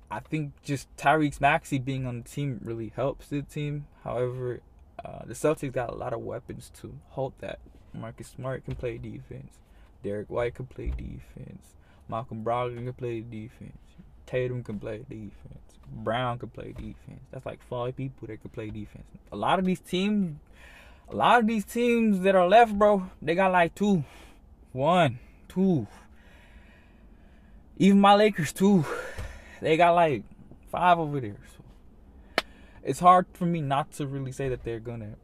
I 0.10 0.20
think 0.20 0.54
just 0.64 0.96
Tyrese 0.98 1.42
Maxey 1.42 1.80
being 1.80 2.06
on 2.06 2.22
the 2.22 2.30
team 2.30 2.60
really 2.64 2.94
helps 2.96 3.28
the 3.28 3.42
team. 3.42 3.88
However, 4.04 4.62
uh, 5.04 5.26
the 5.26 5.34
Celtics 5.34 5.72
got 5.72 5.90
a 5.90 5.96
lot 5.96 6.14
of 6.14 6.22
weapons 6.22 6.72
to 6.82 6.96
hold 7.10 7.34
that. 7.40 7.60
Marcus 8.00 8.28
Smart 8.28 8.66
can 8.66 8.76
play 8.76 8.98
defense. 8.98 9.60
Derrick 10.04 10.30
White 10.30 10.56
can 10.56 10.68
play 10.68 10.88
defense. 10.90 11.74
Malcolm 12.08 12.44
Brogdon 12.44 12.84
can 12.86 12.94
play 12.94 13.22
defense. 13.22 13.78
Tatum 14.26 14.64
can 14.64 14.80
play 14.80 15.00
defense. 15.00 15.60
Brown 15.88 16.40
can 16.40 16.50
play 16.50 16.72
defense. 16.72 17.22
That's 17.32 17.46
like 17.46 17.60
five 17.70 17.96
people 17.96 18.28
that 18.28 18.42
can 18.42 18.50
play 18.50 18.70
defense. 18.70 19.06
A 19.32 19.36
lot 19.36 19.60
of 19.60 19.66
these 19.66 19.80
teams, 19.80 20.40
a 21.10 21.16
lot 21.16 21.40
of 21.40 21.48
these 21.48 21.66
teams 21.66 22.22
that 22.22 22.36
are 22.36 22.48
left, 22.48 22.78
bro, 22.78 23.10
they 23.22 23.36
got 23.36 23.52
like 23.52 23.76
two, 23.76 24.04
one, 24.72 25.20
two. 25.48 25.88
Even 27.78 28.00
my 28.00 28.16
Lakers 28.16 28.54
too. 28.54 28.86
They 29.62 29.78
got 29.78 29.96
like 29.96 30.24
five 30.72 31.00
over 31.00 31.20
there. 31.20 31.38
So 31.58 32.44
it's 32.84 33.00
hard 33.00 33.26
for 33.34 33.46
me 33.46 33.62
not 33.62 33.92
to 33.94 34.08
really 34.08 34.32
say 34.32 34.50
that 34.50 34.64
they're 34.64 34.80
gonna 34.80 35.16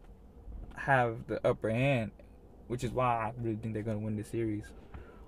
have 0.75 1.27
the 1.27 1.45
upper 1.47 1.69
hand, 1.69 2.11
which 2.71 2.85
is 2.85 2.91
why 2.91 3.05
I 3.05 3.33
really 3.37 3.57
think 3.57 3.73
they're 3.73 3.83
gonna 3.83 3.99
win 3.99 4.15
the 4.15 4.23
series. 4.23 4.63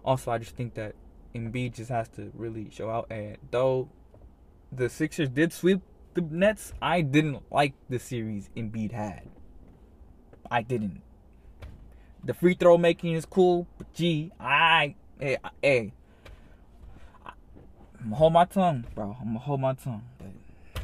Also, 0.05 0.31
I 0.31 0.37
just 0.37 0.55
think 0.55 0.75
that 0.75 0.95
Embiid 1.35 1.73
just 1.73 1.89
has 1.89 2.07
to 2.15 2.31
really 2.33 2.69
show 2.71 2.89
out. 2.89 3.07
And 3.11 3.37
though 3.51 3.89
the 4.71 4.87
Sixers 4.87 5.27
did 5.27 5.51
sweep 5.51 5.81
the 6.13 6.21
Nets, 6.21 6.71
I 6.81 7.01
didn't 7.01 7.43
like 7.51 7.73
the 7.89 7.99
series 7.99 8.49
Embiid 8.55 8.93
had. 8.93 9.27
I 10.49 10.61
didn't. 10.61 11.01
The 12.23 12.33
free 12.33 12.53
throw 12.53 12.77
making 12.77 13.11
is 13.11 13.25
cool, 13.25 13.67
but 13.77 13.91
gee, 13.93 14.31
I 14.39 14.95
hey 15.19 15.35
hey. 15.61 15.91
I'm 17.25 18.05
gonna 18.05 18.15
hold 18.15 18.31
my 18.31 18.45
tongue, 18.45 18.85
bro. 18.95 19.17
I'm 19.19 19.27
gonna 19.27 19.39
hold 19.39 19.59
my 19.59 19.73
tongue. 19.73 20.03
But 20.17 20.83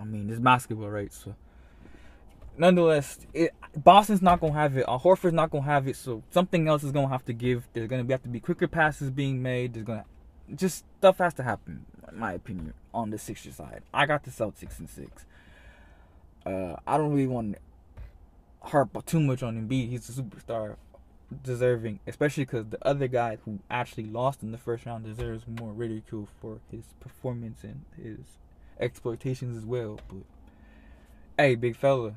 I 0.00 0.04
mean, 0.04 0.28
it's 0.28 0.40
basketball, 0.40 0.90
right? 0.90 1.12
So 1.12 1.36
nonetheless, 2.60 3.18
it, 3.32 3.52
Boston's 3.74 4.22
not 4.22 4.40
gonna 4.40 4.52
have 4.52 4.76
it. 4.76 4.84
Uh, 4.86 4.98
Horford's 4.98 5.32
not 5.32 5.50
gonna 5.50 5.64
have 5.64 5.88
it. 5.88 5.96
So 5.96 6.22
something 6.30 6.68
else 6.68 6.84
is 6.84 6.92
gonna 6.92 7.08
have 7.08 7.24
to 7.24 7.32
give. 7.32 7.66
There's 7.72 7.88
gonna 7.88 8.06
have 8.08 8.22
to 8.22 8.28
be 8.28 8.38
quicker 8.38 8.68
passes 8.68 9.10
being 9.10 9.42
made. 9.42 9.74
There's 9.74 9.86
gonna 9.86 10.04
just 10.54 10.84
stuff 10.98 11.18
has 11.18 11.34
to 11.34 11.42
happen, 11.42 11.86
in 12.10 12.18
my 12.18 12.32
opinion, 12.34 12.74
on 12.92 13.10
the 13.10 13.18
Sixers 13.18 13.56
side. 13.56 13.82
I 13.92 14.06
got 14.06 14.24
the 14.24 14.30
Celtics 14.30 14.78
in 14.78 14.86
six. 14.86 15.24
Uh, 16.44 16.76
I 16.86 16.96
don't 16.96 17.10
really 17.10 17.26
want 17.26 17.54
to 17.54 18.68
harp 18.68 19.04
too 19.06 19.20
much 19.20 19.42
on 19.42 19.56
Embiid. 19.56 19.88
He's 19.88 20.08
a 20.08 20.22
superstar, 20.22 20.76
deserving, 21.42 22.00
especially 22.06 22.44
because 22.44 22.66
the 22.66 22.86
other 22.86 23.08
guy 23.08 23.38
who 23.44 23.60
actually 23.70 24.04
lost 24.04 24.42
in 24.42 24.52
the 24.52 24.58
first 24.58 24.86
round 24.86 25.04
deserves 25.04 25.44
more 25.46 25.72
ridicule 25.72 26.28
for 26.40 26.60
his 26.70 26.84
performance 26.98 27.62
and 27.62 27.84
his 27.96 28.18
exploitations 28.78 29.56
as 29.56 29.64
well. 29.64 30.00
But 30.08 30.24
hey, 31.38 31.54
big 31.54 31.76
fella, 31.76 32.14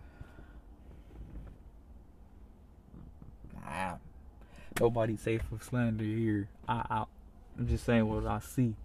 nobody's 4.80 5.22
safe 5.22 5.44
of 5.51 5.63
slander 5.63 6.03
here. 6.03 6.50
I, 6.68 6.86
I 6.89 7.03
I'm 7.58 7.68
just 7.68 7.86
saying 7.86 8.08
what 8.08 8.25
I 8.25 8.39
see. 8.39 8.75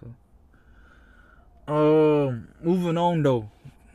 So 0.00 1.72
um 1.72 2.48
moving 2.60 2.98
on 2.98 3.22
though. 3.22 3.50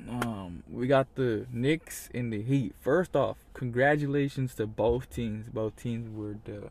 Um, 0.10 0.64
we 0.72 0.88
got 0.88 1.14
the 1.16 1.46
Knicks 1.52 2.10
and 2.14 2.32
the 2.32 2.42
Heat. 2.42 2.74
First 2.80 3.16
off, 3.16 3.38
congratulations 3.54 4.56
to 4.56 4.66
both 4.66 5.10
teams. 5.10 5.50
Both 5.50 5.76
teams 5.76 6.10
were 6.10 6.38
the 6.46 6.70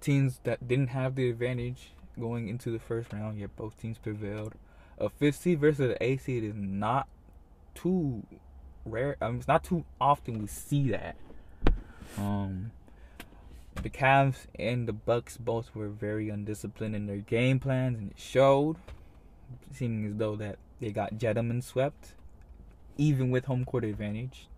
teams 0.00 0.40
that 0.44 0.66
didn't 0.66 0.88
have 0.88 1.14
the 1.14 1.30
advantage 1.30 1.92
going 2.18 2.48
into 2.48 2.70
the 2.70 2.78
first 2.78 3.12
round, 3.12 3.38
yet 3.38 3.54
both 3.56 3.80
teams 3.80 3.98
prevailed. 3.98 4.54
A 4.98 5.08
fifth 5.08 5.36
seed 5.36 5.60
versus 5.60 5.90
an 5.90 5.96
eighth 6.00 6.24
seed 6.24 6.42
is 6.42 6.54
not 6.56 7.06
too 7.74 8.24
rare. 8.84 9.16
It's 9.22 9.48
not 9.48 9.62
too 9.62 9.84
often 10.00 10.40
we 10.40 10.46
see 10.48 10.90
that. 10.90 11.16
Um, 12.18 12.72
the 13.82 13.90
Cavs 13.90 14.46
and 14.58 14.88
the 14.88 14.92
Bucks 14.92 15.36
both 15.36 15.74
were 15.74 15.88
very 15.88 16.28
undisciplined 16.28 16.94
in 16.94 17.06
their 17.06 17.18
game 17.18 17.60
plans, 17.60 17.98
and 17.98 18.10
it 18.10 18.18
showed, 18.18 18.76
seeming 19.72 20.06
as 20.06 20.16
though 20.16 20.36
that 20.36 20.58
they 20.80 20.90
got 20.90 21.16
gentlemen 21.16 21.62
swept, 21.62 22.14
even 22.96 23.30
with 23.30 23.44
home 23.44 23.64
court 23.64 23.84
advantage. 23.84 24.48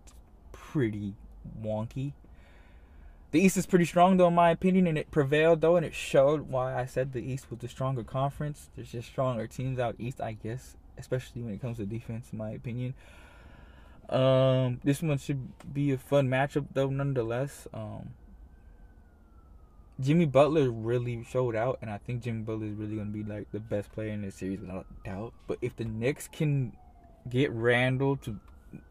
Pretty 0.52 1.14
wonky. 1.62 2.12
The 3.32 3.40
East 3.40 3.56
is 3.56 3.66
pretty 3.66 3.84
strong, 3.84 4.16
though, 4.16 4.28
in 4.28 4.34
my 4.34 4.50
opinion, 4.50 4.86
and 4.88 4.98
it 4.98 5.10
prevailed, 5.10 5.60
though, 5.60 5.76
and 5.76 5.86
it 5.86 5.94
showed 5.94 6.48
why 6.48 6.74
I 6.74 6.84
said 6.86 7.12
the 7.12 7.20
East 7.20 7.50
was 7.50 7.60
the 7.60 7.68
stronger 7.68 8.02
conference. 8.02 8.70
There's 8.74 8.90
just 8.90 9.08
stronger 9.08 9.46
teams 9.46 9.78
out 9.78 9.94
East, 9.98 10.20
I 10.20 10.32
guess, 10.32 10.76
especially 10.98 11.42
when 11.42 11.54
it 11.54 11.60
comes 11.60 11.76
to 11.76 11.86
defense, 11.86 12.30
in 12.32 12.38
my 12.38 12.50
opinion. 12.50 12.94
Um, 14.10 14.80
this 14.82 15.00
one 15.02 15.18
should 15.18 15.72
be 15.72 15.92
a 15.92 15.98
fun 15.98 16.28
matchup, 16.28 16.66
though, 16.74 16.90
nonetheless. 16.90 17.68
Um, 17.72 18.10
Jimmy 20.00 20.26
Butler 20.26 20.70
really 20.70 21.24
showed 21.24 21.54
out, 21.54 21.78
and 21.80 21.90
I 21.90 21.98
think 21.98 22.22
Jimmy 22.22 22.42
Butler 22.42 22.66
is 22.66 22.74
really 22.74 22.96
going 22.96 23.12
to 23.12 23.12
be 23.12 23.22
like 23.22 23.52
the 23.52 23.60
best 23.60 23.92
player 23.92 24.10
in 24.10 24.22
this 24.22 24.36
series 24.36 24.60
without 24.60 24.86
doubt. 25.04 25.32
But 25.46 25.58
if 25.62 25.76
the 25.76 25.84
Knicks 25.84 26.26
can 26.26 26.72
get 27.28 27.52
Randle 27.52 28.16
to 28.18 28.40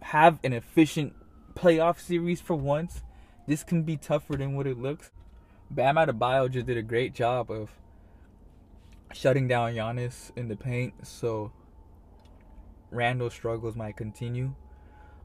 have 0.01 0.39
an 0.43 0.53
efficient 0.53 1.13
playoff 1.53 1.99
series 1.99 2.39
for 2.39 2.55
once, 2.55 3.01
this 3.47 3.63
can 3.63 3.83
be 3.83 3.97
tougher 3.97 4.37
than 4.37 4.55
what 4.55 4.67
it 4.67 4.79
looks. 4.79 5.11
Bam 5.71 5.95
Adebayo 5.95 6.49
just 6.49 6.67
did 6.67 6.77
a 6.77 6.81
great 6.81 7.13
job 7.13 7.51
of 7.51 7.71
shutting 9.11 9.47
down 9.47 9.73
Giannis 9.73 10.31
in 10.35 10.47
the 10.47 10.55
paint, 10.55 10.93
so 11.05 11.51
Randle's 12.91 13.33
struggles 13.33 13.75
might 13.75 13.97
continue. 13.97 14.53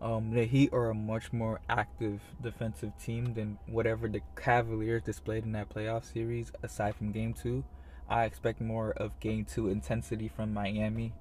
Um, 0.05 0.33
the 0.33 0.45
Heat 0.45 0.71
are 0.75 0.91
a 0.91 0.95
much 0.95 1.33
more 1.33 1.61
active 1.67 2.21
defensive 2.43 2.93
team 3.03 3.33
than 3.33 3.59
whatever 3.67 4.07
the 4.07 4.21
Cavaliers 4.37 5.03
displayed 5.03 5.45
in 5.45 5.53
that 5.53 5.71
playoff 5.71 6.05
series. 6.05 6.53
Aside 6.63 6.95
from 6.95 7.11
Game 7.11 7.33
Two, 7.33 7.65
I 8.07 8.25
expect 8.25 8.61
more 8.61 8.91
of 8.91 9.19
Game 9.21 9.47
Two 9.47 9.71
intensity 9.71 10.29
from 10.29 10.53
Miami. 10.53 11.15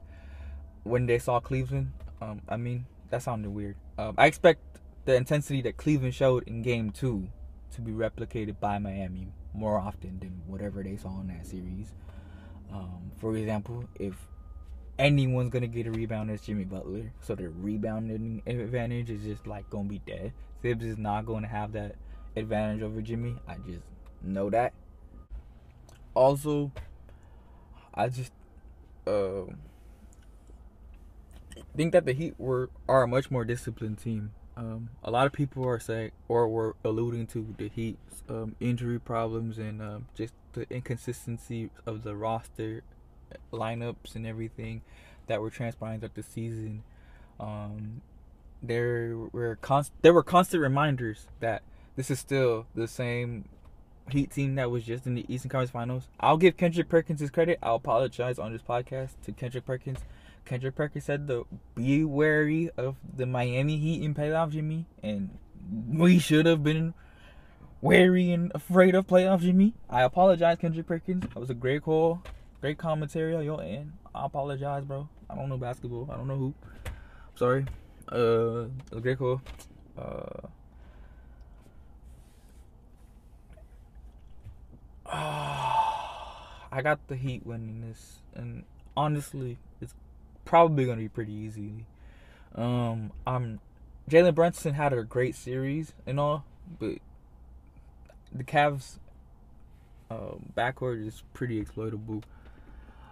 When 0.83 1.05
they 1.05 1.17
saw 1.17 1.39
Cleveland, 1.39 1.93
um, 2.21 2.41
I 2.49 2.57
mean 2.57 2.85
that 3.09 3.23
sounded 3.23 3.51
weird. 3.51 3.77
Um, 3.97 4.15
I 4.17 4.25
expect 4.25 4.59
the 5.05 5.15
intensity 5.15 5.61
that 5.61 5.77
Cleveland 5.77 6.13
showed 6.13 6.43
in 6.45 6.61
game 6.61 6.91
two 6.91 7.29
to 7.71 7.81
be 7.81 7.93
replicated 7.93 8.59
by 8.59 8.79
Miami 8.79 9.29
more 9.53 9.77
often 9.77 10.19
than 10.19 10.41
whatever 10.45 10.83
they 10.83 10.97
saw 10.97 11.21
in 11.21 11.27
that 11.27 11.47
series. 11.47 11.93
Um, 12.69 13.11
for 13.17 13.37
example, 13.37 13.85
if 13.95 14.15
anyone's 14.99 15.49
gonna 15.49 15.67
get 15.67 15.87
a 15.87 15.91
rebound, 15.91 16.31
it's 16.31 16.45
Jimmy 16.45 16.63
Butler. 16.63 17.11
So 17.21 17.35
the 17.35 17.49
rebounding 17.49 18.41
advantage 18.45 19.09
is 19.09 19.23
just 19.23 19.47
like 19.47 19.69
gonna 19.69 19.89
be 19.89 19.99
dead. 19.99 20.33
Thibs 20.61 20.85
is 20.85 20.97
not 20.97 21.25
gonna 21.25 21.47
have 21.47 21.73
that 21.73 21.95
advantage 22.35 22.81
over 22.81 23.01
Jimmy. 23.01 23.35
I 23.47 23.55
just 23.65 23.83
know 24.21 24.49
that. 24.49 24.73
Also, 26.13 26.71
I 27.93 28.07
just 28.09 28.31
uh, 29.07 29.45
think 31.75 31.91
that 31.93 32.05
the 32.05 32.13
Heat 32.13 32.35
were 32.37 32.69
are 32.87 33.03
a 33.03 33.07
much 33.07 33.31
more 33.31 33.45
disciplined 33.45 33.97
team 33.97 34.31
um, 34.55 34.89
a 35.03 35.11
lot 35.11 35.25
of 35.25 35.33
people 35.33 35.67
are 35.67 35.79
saying 35.79 36.11
or 36.27 36.47
were 36.47 36.75
alluding 36.83 37.27
to 37.27 37.55
the 37.57 37.69
Heat's 37.69 38.23
um, 38.29 38.55
injury 38.59 38.99
problems 38.99 39.57
and 39.57 39.81
um, 39.81 40.07
just 40.15 40.33
the 40.53 40.67
inconsistency 40.69 41.71
of 41.85 42.03
the 42.03 42.15
roster 42.15 42.83
lineups 43.51 44.15
and 44.15 44.25
everything 44.25 44.81
that 45.27 45.41
were 45.41 45.49
transpiring 45.49 45.99
throughout 45.99 46.15
the 46.15 46.23
season. 46.23 46.83
Um, 47.39 48.01
there 48.61 49.15
were 49.31 49.57
const- 49.61 49.93
there 50.01 50.13
were 50.13 50.23
constant 50.23 50.61
reminders 50.61 51.27
that 51.39 51.63
this 51.95 52.09
is 52.09 52.19
still 52.19 52.65
the 52.75 52.87
same 52.87 53.45
Heat 54.09 54.31
team 54.31 54.55
that 54.55 54.69
was 54.69 54.83
just 54.83 55.07
in 55.07 55.15
the 55.15 55.25
Eastern 55.33 55.49
Conference 55.49 55.71
Finals. 55.71 56.09
I'll 56.19 56.35
give 56.35 56.57
Kendrick 56.57 56.89
Perkins 56.89 57.21
his 57.21 57.29
credit. 57.29 57.57
I'll 57.63 57.75
apologize 57.75 58.37
on 58.37 58.51
this 58.51 58.61
podcast 58.61 59.11
to 59.23 59.31
Kendrick 59.31 59.65
Perkins 59.65 59.99
Kendrick 60.45 60.75
Perkins 60.75 61.05
said 61.05 61.27
to 61.27 61.47
be 61.75 62.03
wary 62.03 62.69
of 62.77 62.95
the 63.15 63.25
Miami 63.25 63.77
Heat 63.77 64.03
in 64.03 64.13
playoff 64.13 64.51
Jimmy, 64.51 64.85
and 65.01 65.29
we 65.89 66.19
should 66.19 66.45
have 66.45 66.63
been 66.63 66.93
wary 67.81 68.31
and 68.31 68.51
afraid 68.53 68.95
of 68.95 69.07
playoff 69.07 69.41
Jimmy. 69.41 69.73
I 69.89 70.03
apologize, 70.03 70.57
Kendrick 70.59 70.87
Perkins. 70.87 71.21
That 71.21 71.39
was 71.39 71.49
a 71.49 71.53
great 71.53 71.83
call, 71.83 72.21
great 72.63 72.77
commentary 72.77 73.35
on 73.35 73.43
your 73.43 73.61
end. 73.61 73.91
I 74.15 74.25
apologize, 74.25 74.85
bro. 74.85 75.09
I 75.29 75.35
don't 75.35 75.49
know 75.49 75.57
basketball. 75.57 76.07
I 76.09 76.15
don't 76.15 76.29
know 76.29 76.37
who. 76.37 76.53
Sorry. 77.35 77.65
Uh, 78.07 78.67
great 79.01 79.17
call. 79.17 79.41
Uh. 79.97 80.47
I 85.11 86.81
got 86.81 87.05
the 87.09 87.17
Heat 87.17 87.45
winning 87.45 87.81
this, 87.81 88.19
and 88.33 88.63
honestly, 88.95 89.57
it's 89.81 89.93
probably 90.45 90.85
to 90.85 90.95
be 90.95 91.09
pretty 91.09 91.33
easy. 91.33 91.85
Um, 92.55 93.11
I'm 93.27 93.59
Jalen 94.09 94.35
Brunson 94.35 94.73
had 94.73 94.93
a 94.93 95.03
great 95.03 95.35
series 95.35 95.91
and 96.05 96.17
all, 96.17 96.45
but 96.79 96.99
the 98.31 98.45
Cavs 98.45 98.99
uh, 100.09 100.35
backcourt 100.55 101.05
is 101.05 101.23
pretty 101.33 101.59
exploitable. 101.59 102.23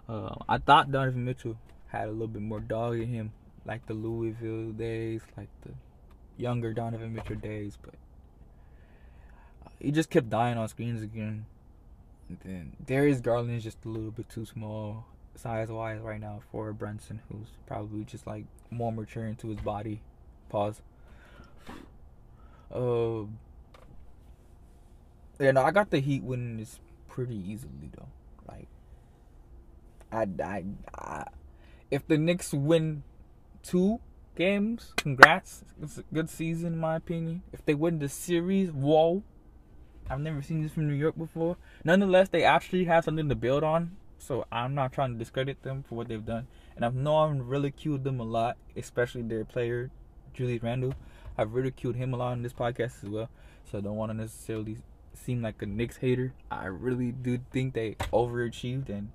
Uh, 0.08 0.34
I 0.48 0.58
thought 0.58 0.90
Donovan 0.90 1.24
Mitchell 1.24 1.56
had 1.88 2.08
a 2.08 2.12
little 2.12 2.26
bit 2.26 2.42
more 2.42 2.60
dog 2.60 2.98
in 2.98 3.08
him, 3.08 3.32
like 3.64 3.86
the 3.86 3.94
Louisville 3.94 4.72
days, 4.72 5.20
like 5.36 5.48
the 5.62 5.72
younger 6.36 6.72
Donovan 6.72 7.14
Mitchell 7.14 7.36
days, 7.36 7.78
but 7.82 7.94
he 9.78 9.90
just 9.90 10.10
kept 10.10 10.30
dying 10.30 10.58
on 10.58 10.68
screens 10.68 11.02
again. 11.02 11.46
And 12.28 12.38
then 12.44 12.72
Darius 12.84 13.20
Garland 13.20 13.56
is 13.56 13.64
just 13.64 13.84
a 13.84 13.88
little 13.88 14.10
bit 14.10 14.28
too 14.28 14.46
small 14.46 15.06
size 15.34 15.68
wise 15.68 16.00
right 16.00 16.20
now 16.20 16.40
for 16.50 16.72
Brunson, 16.72 17.20
who's 17.28 17.48
probably 17.66 18.04
just 18.04 18.26
like 18.26 18.44
more 18.70 18.92
mature 18.92 19.26
into 19.26 19.48
his 19.48 19.60
body. 19.60 20.00
Pause. 20.48 20.82
Uh, 22.72 23.24
yeah, 25.38 25.50
no, 25.50 25.62
I 25.62 25.70
got 25.72 25.90
the 25.90 26.00
Heat 26.00 26.22
winning 26.22 26.58
this 26.58 26.80
pretty 27.08 27.36
easily 27.36 27.90
though. 27.96 28.08
I, 30.12 30.26
I, 30.42 30.64
I, 30.94 31.24
if 31.90 32.06
the 32.06 32.18
Knicks 32.18 32.52
win 32.52 33.02
two 33.62 34.00
games, 34.36 34.92
congrats. 34.96 35.64
It's 35.82 35.98
a 35.98 36.04
good 36.12 36.30
season 36.30 36.74
in 36.74 36.78
my 36.78 36.96
opinion. 36.96 37.42
If 37.52 37.64
they 37.64 37.74
win 37.74 37.98
the 37.98 38.08
series, 38.08 38.70
whoa. 38.70 39.22
I've 40.10 40.20
never 40.20 40.42
seen 40.42 40.62
this 40.62 40.72
from 40.72 40.88
New 40.88 40.94
York 40.94 41.16
before. 41.16 41.56
Nonetheless, 41.84 42.28
they 42.28 42.44
actually 42.44 42.84
have 42.84 43.04
something 43.04 43.28
to 43.28 43.34
build 43.34 43.64
on 43.64 43.96
so 44.22 44.46
I'm 44.52 44.76
not 44.76 44.92
trying 44.92 45.14
to 45.14 45.18
discredit 45.18 45.64
them 45.64 45.82
for 45.82 45.96
what 45.96 46.06
they've 46.06 46.24
done. 46.24 46.46
And 46.76 46.84
I've 46.84 46.94
known 46.94 47.40
I've 47.40 47.48
ridiculed 47.48 48.04
them 48.04 48.20
a 48.20 48.24
lot, 48.24 48.56
especially 48.76 49.22
their 49.22 49.44
player, 49.44 49.90
Julius 50.32 50.62
Randle. 50.62 50.94
I've 51.36 51.54
ridiculed 51.54 51.96
him 51.96 52.14
a 52.14 52.16
lot 52.16 52.30
on 52.30 52.42
this 52.42 52.52
podcast 52.52 53.02
as 53.02 53.10
well. 53.10 53.28
So 53.64 53.78
I 53.78 53.80
don't 53.80 53.96
want 53.96 54.12
to 54.12 54.16
necessarily 54.16 54.78
seem 55.12 55.42
like 55.42 55.60
a 55.60 55.66
Knicks 55.66 55.96
hater. 55.96 56.34
I 56.52 56.66
really 56.66 57.10
do 57.10 57.40
think 57.50 57.74
they 57.74 57.96
overachieved 58.12 58.88
and 58.88 59.10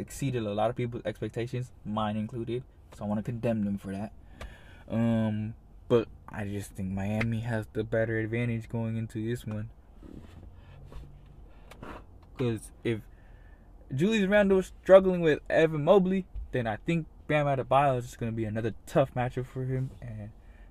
exceeded 0.00 0.44
a 0.44 0.52
lot 0.52 0.70
of 0.70 0.76
people's 0.76 1.02
expectations, 1.04 1.72
mine 1.84 2.16
included. 2.16 2.62
So 2.96 3.04
I 3.04 3.08
want 3.08 3.18
to 3.18 3.24
condemn 3.24 3.64
them 3.64 3.78
for 3.78 3.92
that. 3.92 4.12
Um, 4.90 5.54
but 5.88 6.08
I 6.28 6.44
just 6.44 6.72
think 6.72 6.90
Miami 6.90 7.40
has 7.40 7.66
the 7.72 7.84
better 7.84 8.18
advantage 8.18 8.68
going 8.68 8.96
into 8.96 9.24
this 9.24 9.46
one. 9.46 9.70
Because 12.36 12.72
if 12.82 13.00
Julius 13.94 14.26
Randle 14.26 14.60
is 14.60 14.72
struggling 14.82 15.20
with 15.20 15.40
Evan 15.48 15.84
Mobley, 15.84 16.26
then 16.52 16.66
I 16.66 16.76
think 16.76 17.06
Bam 17.26 17.46
Adebayo 17.46 17.98
is 17.98 18.06
just 18.06 18.18
going 18.18 18.32
to 18.32 18.36
be 18.36 18.44
another 18.44 18.74
tough 18.86 19.14
matchup 19.14 19.46
for 19.46 19.64
him. 19.64 19.90
And 20.00 20.30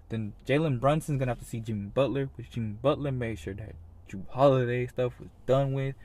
then 0.10 0.34
Jalen 0.48 0.80
Brunson's 0.80 1.20
going 1.20 1.28
to 1.28 1.32
have 1.32 1.40
to 1.40 1.46
see 1.46 1.60
Jimmy 1.60 1.88
Butler, 1.88 2.30
which 2.36 2.50
Jimmy 2.50 2.76
Butler 2.82 3.12
made 3.12 3.40
sure 3.40 3.54
that 3.54 3.76
Jrue 4.10 4.24
Holiday 4.30 4.88
stuff 4.88 5.14
was 5.20 5.30
done 5.46 5.74
with. 5.74 5.96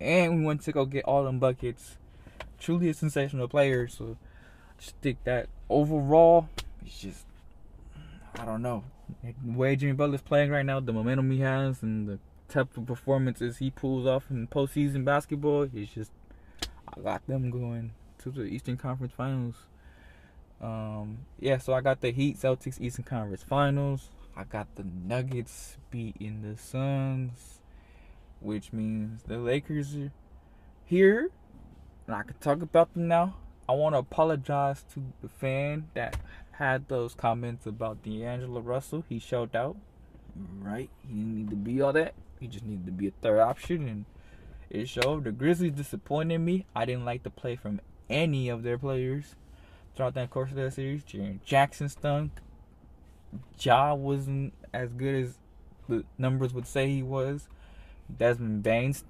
And 0.00 0.38
we 0.38 0.44
went 0.44 0.62
to 0.62 0.72
go 0.72 0.86
get 0.86 1.04
all 1.04 1.24
them 1.24 1.38
buckets. 1.38 1.96
Truly 2.64 2.88
a 2.88 2.94
sensational 2.94 3.46
player. 3.46 3.88
So 3.88 4.16
just 4.78 4.96
think 5.02 5.22
that 5.24 5.48
overall, 5.68 6.48
it's 6.82 6.98
just, 6.98 7.26
I 8.40 8.46
don't 8.46 8.62
know. 8.62 8.84
The 9.22 9.34
way 9.44 9.76
Jimmy 9.76 9.92
Butler's 9.92 10.22
playing 10.22 10.50
right 10.50 10.64
now, 10.64 10.80
the 10.80 10.94
momentum 10.94 11.30
he 11.30 11.40
has, 11.40 11.82
and 11.82 12.08
the 12.08 12.18
type 12.48 12.74
of 12.78 12.86
performances 12.86 13.58
he 13.58 13.70
pulls 13.70 14.06
off 14.06 14.30
in 14.30 14.48
postseason 14.48 15.04
basketball, 15.04 15.64
is 15.74 15.90
just 15.90 16.10
I 16.88 17.00
got 17.02 17.26
them 17.26 17.50
going 17.50 17.92
to 18.22 18.30
the 18.30 18.44
Eastern 18.44 18.78
Conference 18.78 19.12
Finals. 19.14 19.56
Um, 20.62 21.18
yeah, 21.38 21.58
so 21.58 21.74
I 21.74 21.82
got 21.82 22.00
the 22.00 22.12
Heat 22.12 22.38
Celtics 22.38 22.80
Eastern 22.80 23.04
Conference 23.04 23.42
Finals. 23.42 24.08
I 24.34 24.44
got 24.44 24.74
the 24.76 24.84
Nuggets 24.84 25.76
beating 25.90 26.40
the 26.40 26.56
Suns, 26.56 27.60
which 28.40 28.72
means 28.72 29.22
the 29.24 29.36
Lakers 29.36 29.94
are 29.96 30.12
here. 30.86 31.28
And 32.06 32.16
I 32.16 32.22
can 32.22 32.36
talk 32.40 32.62
about 32.62 32.92
them 32.94 33.08
now. 33.08 33.36
I 33.68 33.72
want 33.72 33.94
to 33.94 33.98
apologize 33.98 34.84
to 34.92 35.02
the 35.22 35.28
fan 35.28 35.88
that 35.94 36.16
had 36.52 36.88
those 36.88 37.14
comments 37.14 37.66
about 37.66 38.02
D'Angelo 38.02 38.60
Russell. 38.60 39.04
He 39.08 39.18
showed 39.18 39.56
out, 39.56 39.76
right? 40.60 40.90
He 41.02 41.14
didn't 41.14 41.36
need 41.36 41.50
to 41.50 41.56
be 41.56 41.80
all 41.80 41.92
that. 41.94 42.14
He 42.40 42.46
just 42.46 42.64
needed 42.64 42.86
to 42.86 42.92
be 42.92 43.08
a 43.08 43.12
third 43.22 43.40
option, 43.40 43.88
and 43.88 44.04
it 44.68 44.88
showed. 44.88 45.24
The 45.24 45.32
Grizzlies 45.32 45.72
disappointed 45.72 46.38
me. 46.38 46.66
I 46.76 46.84
didn't 46.84 47.06
like 47.06 47.22
the 47.22 47.30
play 47.30 47.56
from 47.56 47.80
any 48.10 48.50
of 48.50 48.62
their 48.62 48.76
players 48.76 49.34
throughout 49.96 50.14
that 50.14 50.30
course 50.30 50.50
of 50.50 50.56
that 50.56 50.74
series. 50.74 51.04
Jaren 51.04 51.42
Jackson 51.44 51.88
stunk. 51.88 52.32
Ja 53.58 53.94
wasn't 53.94 54.52
as 54.72 54.92
good 54.92 55.14
as 55.14 55.38
the 55.88 56.04
numbers 56.18 56.52
would 56.52 56.66
say 56.66 56.88
he 56.88 57.02
was. 57.02 57.48
Desmond 58.14 58.62
Banes 58.62 59.04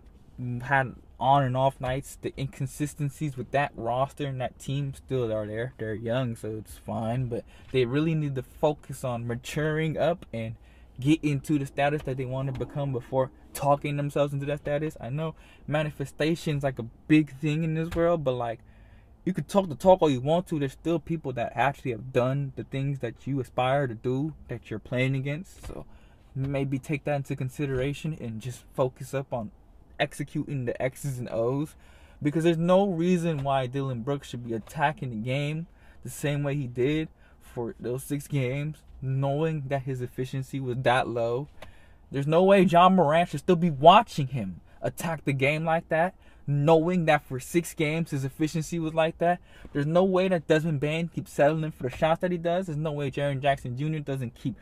had 0.63 0.95
on 1.25 1.43
and 1.43 1.57
off 1.57 1.81
nights. 1.81 2.19
The 2.21 2.35
inconsistencies 2.37 3.35
with 3.35 3.51
that 3.53 3.73
roster 3.75 4.27
and 4.27 4.39
that 4.43 4.59
team 4.59 4.93
still 4.93 5.33
are 5.33 5.47
there. 5.47 5.73
They're 5.79 5.95
young, 5.95 6.37
so 6.37 6.57
it's 6.59 6.77
fine. 6.77 7.27
But 7.29 7.45
they 7.73 7.87
really 7.87 8.15
need 8.15 8.35
to 8.35 8.43
focus 8.43 9.05
on 9.05 9.27
maturing 9.27 9.97
up 9.97 10.27
and 10.35 10.57
get 11.01 11.25
into 11.25 11.59
the 11.59 11.65
status 11.65 12.03
that 12.03 12.19
they 12.19 12.27
want 12.27 12.53
to 12.53 12.59
become 12.59 12.93
before 12.93 13.31
talking 13.55 13.97
themselves 13.97 14.35
into 14.35 14.45
that 14.47 14.59
status. 14.59 14.99
I 15.01 15.09
know 15.09 15.35
manifestation's 15.67 16.63
like 16.63 16.79
a 16.79 16.87
big 17.09 17.35
thing 17.39 17.65
in 17.65 17.75
this 17.75 17.95
world, 17.95 18.23
but 18.23 18.33
like 18.35 18.61
you 19.25 19.33
can 19.33 19.45
talk 19.45 19.71
the 19.71 19.75
talk 19.75 20.03
all 20.03 20.11
you 20.11 20.21
want 20.21 20.47
to. 20.49 20.59
There's 20.59 20.73
still 20.73 20.99
people 20.99 21.33
that 21.33 21.53
actually 21.55 21.93
have 21.93 22.13
done 22.13 22.53
the 22.57 22.65
things 22.65 22.99
that 22.99 23.27
you 23.27 23.41
aspire 23.41 23.87
to 23.87 23.95
do 23.95 24.35
that 24.49 24.69
you're 24.69 24.79
playing 24.79 25.15
against. 25.17 25.67
So 25.67 25.87
maybe 26.35 26.79
take 26.79 27.05
that 27.05 27.17
into 27.17 27.35
consideration 27.35 28.19
and 28.21 28.43
just 28.43 28.65
focus 28.75 29.15
up 29.15 29.33
on 29.33 29.53
executing 29.99 30.65
the 30.65 30.81
X's 30.81 31.19
and 31.19 31.29
O's. 31.31 31.75
Because 32.23 32.45
there's 32.45 32.57
no 32.57 32.87
reason 32.89 33.43
why 33.43 33.67
Dillon 33.67 34.03
Brooks 34.03 34.29
should 34.29 34.47
be 34.47 34.55
attacking 34.55 35.11
the 35.11 35.17
game 35.17 35.67
the 36.03 36.11
same 36.11 36.43
way 36.43 36.55
he 36.55 36.67
did 36.67 37.09
for 37.41 37.75
those 37.79 38.03
six 38.03 38.27
games, 38.27 38.79
knowing 39.03 39.65
that 39.69 39.83
his 39.83 40.01
efficiency 40.01 40.61
was 40.61 40.79
that 40.79 41.09
low. 41.09 41.49
There's 42.11 42.27
no 42.27 42.43
way 42.43 42.63
Ja 42.63 42.89
Morant 42.89 43.31
should 43.31 43.41
still 43.41 43.57
be 43.57 43.71
watching 43.71 44.29
him 44.29 44.61
attack 44.81 45.25
the 45.25 45.33
game 45.33 45.65
like 45.65 45.89
that 45.89 46.15
knowing 46.47 47.07
that 47.07 47.25
for 47.25 47.41
six 47.41 47.75
games 47.75 48.11
his 48.11 48.25
efficiency 48.25 48.79
was 48.79 48.95
like 48.95 49.19
that. 49.19 49.41
There's 49.73 49.87
no 49.87 50.05
way 50.05 50.29
that 50.29 50.47
Desmond 50.47 50.81
Bane 50.81 51.09
keeps 51.09 51.33
settling 51.33 51.71
for 51.71 51.85
the 51.85 51.97
shots 51.97 52.21
that 52.21 52.33
he 52.33 52.39
does. 52.39 52.67
There's 52.67 52.79
no 52.79 52.93
way 52.93 53.11
Jaren 53.11 53.41
Jackson 53.41 53.77
Jr. 53.77 53.99
doesn't 53.99 54.35
keep 54.35 54.57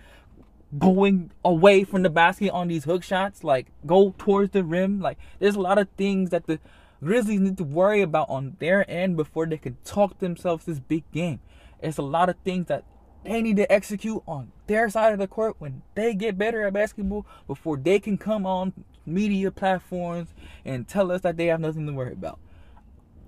going 0.79 1.31
away 1.45 1.85
from 1.85 2.03
the 2.03 2.11
basket 2.11 2.51
on 2.51 2.69
these 2.69 2.85
hook 2.85 3.03
shots, 3.03 3.45
like 3.45 3.67
go 3.87 4.15
towards 4.19 4.53
the 4.53 4.65
rim. 4.65 5.01
Like 5.01 5.19
there's 5.39 5.57
a 5.57 5.61
lot 5.61 5.79
of 5.79 5.89
things 5.97 6.31
that 6.31 6.47
the 6.47 6.59
Grizzlies 7.03 7.41
need 7.41 7.59
to 7.59 7.65
worry 7.65 8.01
about 8.01 8.31
on 8.31 8.57
their 8.61 8.89
end 8.89 9.17
before 9.17 9.47
they 9.47 9.59
can 9.59 9.77
talk 9.85 10.19
themselves 10.19 10.65
this 10.65 10.79
big 10.79 11.11
game. 11.11 11.41
It's 11.81 11.99
a 11.99 12.03
lot 12.03 12.29
of 12.29 12.37
things 12.45 12.67
that 12.69 12.85
they 13.25 13.43
need 13.43 13.57
to 13.57 13.71
execute 13.71 14.23
on 14.27 14.53
their 14.67 14.89
side 14.89 15.13
of 15.13 15.19
the 15.19 15.27
court 15.27 15.57
when 15.59 15.83
they 15.95 16.15
get 16.15 16.39
better 16.39 16.67
at 16.67 16.73
basketball 16.73 17.27
before 17.47 17.77
they 17.77 17.99
can 17.99 18.19
come 18.19 18.47
on 18.47 18.73
media 19.05 19.51
platforms 19.51 20.33
and 20.65 20.87
tell 20.87 21.11
us 21.11 21.23
that 21.23 21.37
they 21.37 21.47
have 21.47 21.61
nothing 21.61 21.87
to 21.87 21.93
worry 21.93 22.13
about. 22.13 22.39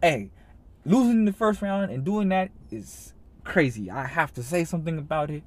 Hey, 0.00 0.30
losing 0.84 1.24
the 1.24 1.32
first 1.32 1.60
round 1.60 1.90
and 1.90 2.04
doing 2.04 2.28
that 2.28 2.50
is 2.70 3.12
crazy. 3.42 3.90
I 3.90 4.06
have 4.06 4.32
to 4.34 4.42
say 4.42 4.64
something 4.64 4.98
about 4.98 5.30
it. 5.30 5.42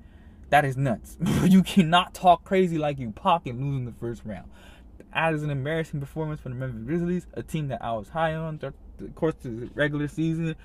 That 0.49 0.65
is 0.65 0.77
nuts. 0.77 1.17
you 1.43 1.63
cannot 1.63 2.13
talk 2.13 2.43
crazy 2.43 2.77
like 2.77 2.99
you 2.99 3.11
pocket 3.11 3.59
losing 3.59 3.85
the 3.85 3.91
first 3.91 4.21
round. 4.25 4.49
That 5.13 5.33
is 5.33 5.43
an 5.43 5.49
embarrassing 5.49 5.99
performance 5.99 6.41
for 6.41 6.49
the 6.49 6.55
Memphis 6.55 6.83
Grizzlies, 6.83 7.27
a 7.33 7.43
team 7.43 7.67
that 7.69 7.81
I 7.81 7.93
was 7.93 8.09
high 8.09 8.35
on 8.35 8.59
throughout 8.59 8.75
the 8.97 9.07
course 9.09 9.35
of 9.43 9.59
the 9.59 9.69
regular 9.73 10.07
season. 10.07 10.55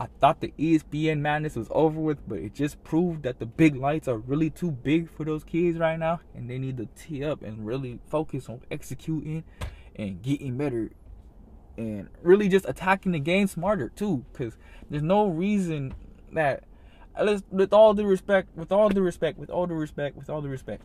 I 0.00 0.06
thought 0.20 0.40
the 0.40 0.52
ESPN 0.58 1.20
madness 1.20 1.54
was 1.54 1.68
over 1.70 2.00
with, 2.00 2.26
but 2.26 2.38
it 2.38 2.54
just 2.54 2.82
proved 2.82 3.22
that 3.22 3.38
the 3.38 3.46
big 3.46 3.76
lights 3.76 4.08
are 4.08 4.18
really 4.18 4.50
too 4.50 4.70
big 4.70 5.08
for 5.08 5.24
those 5.24 5.44
kids 5.44 5.78
right 5.78 5.98
now, 5.98 6.20
and 6.34 6.50
they 6.50 6.58
need 6.58 6.76
to 6.78 6.86
tee 6.96 7.22
up 7.24 7.42
and 7.42 7.66
really 7.66 8.00
focus 8.08 8.48
on 8.48 8.62
executing 8.70 9.44
and 9.94 10.22
getting 10.22 10.56
better, 10.56 10.90
and 11.76 12.08
really 12.22 12.48
just 12.48 12.64
attacking 12.68 13.12
the 13.12 13.20
game 13.20 13.46
smarter 13.46 13.90
too. 13.90 14.24
Because 14.32 14.56
there's 14.90 15.02
no 15.02 15.28
reason 15.28 15.94
that, 16.32 16.64
with 17.50 17.72
all 17.72 17.94
due 17.94 18.06
respect, 18.06 18.56
with 18.56 18.72
all 18.72 18.88
due 18.88 19.02
respect, 19.02 19.38
with 19.38 19.50
all 19.50 19.66
due 19.66 19.74
respect, 19.74 20.16
with 20.16 20.30
all 20.30 20.40
due 20.40 20.48
respect, 20.48 20.82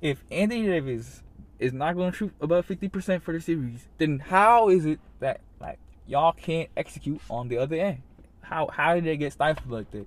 if 0.00 0.22
Anthony 0.30 0.66
Davis 0.66 1.22
is 1.58 1.72
not 1.72 1.96
going 1.96 2.12
to 2.12 2.16
shoot 2.16 2.32
above 2.40 2.66
50% 2.66 3.22
for 3.22 3.32
the 3.32 3.40
series, 3.40 3.88
then 3.98 4.18
how 4.18 4.68
is 4.68 4.86
it 4.86 5.00
that 5.20 5.40
like 5.60 5.78
y'all 6.06 6.32
can't 6.32 6.70
execute 6.76 7.20
on 7.28 7.48
the 7.48 7.58
other 7.58 7.76
end? 7.76 8.02
how 8.48 8.68
how 8.68 8.94
did 8.94 9.04
they 9.04 9.16
get 9.16 9.32
stifled 9.32 9.70
like 9.70 9.90
that? 9.90 10.06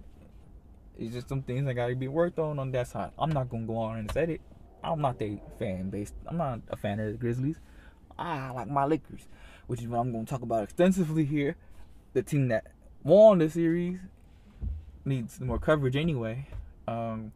It's 0.97 1.13
just 1.13 1.30
some 1.30 1.41
things 1.43 1.65
that 1.65 1.75
gotta 1.75 1.95
be 1.95 2.08
worked 2.08 2.39
on 2.39 2.60
on 2.60 2.71
that 2.71 2.88
side. 2.88 3.12
I'm 3.17 3.32
not 3.32 3.49
gonna 3.49 3.65
go 3.65 3.77
on 3.77 3.99
and 3.99 4.12
say 4.12 4.23
it. 4.23 4.41
I'm 4.84 5.01
not 5.01 5.21
a 5.21 5.39
fan 5.60 5.89
based. 5.89 6.15
I'm 6.27 6.38
not 6.38 6.62
a 6.69 6.75
fan 6.75 6.99
of 6.99 7.12
the 7.12 7.17
Grizzlies. 7.17 7.58
I 8.17 8.49
like 8.51 8.67
my 8.67 8.86
Lakers, 8.86 9.27
which 9.67 9.82
is 9.82 9.88
what 9.88 9.99
I'm 9.99 10.12
gonna 10.12 10.25
talk 10.25 10.41
about 10.41 10.63
extensively 10.63 11.25
here. 11.25 11.56
The 12.13 12.23
team 12.23 12.47
that 12.49 12.71
won 13.04 13.39
the 13.39 13.49
series 13.49 13.99
needs 15.05 15.39
more 15.39 15.59
coverage 15.59 15.95
anyway. 15.95 16.47
Um, 16.87 17.31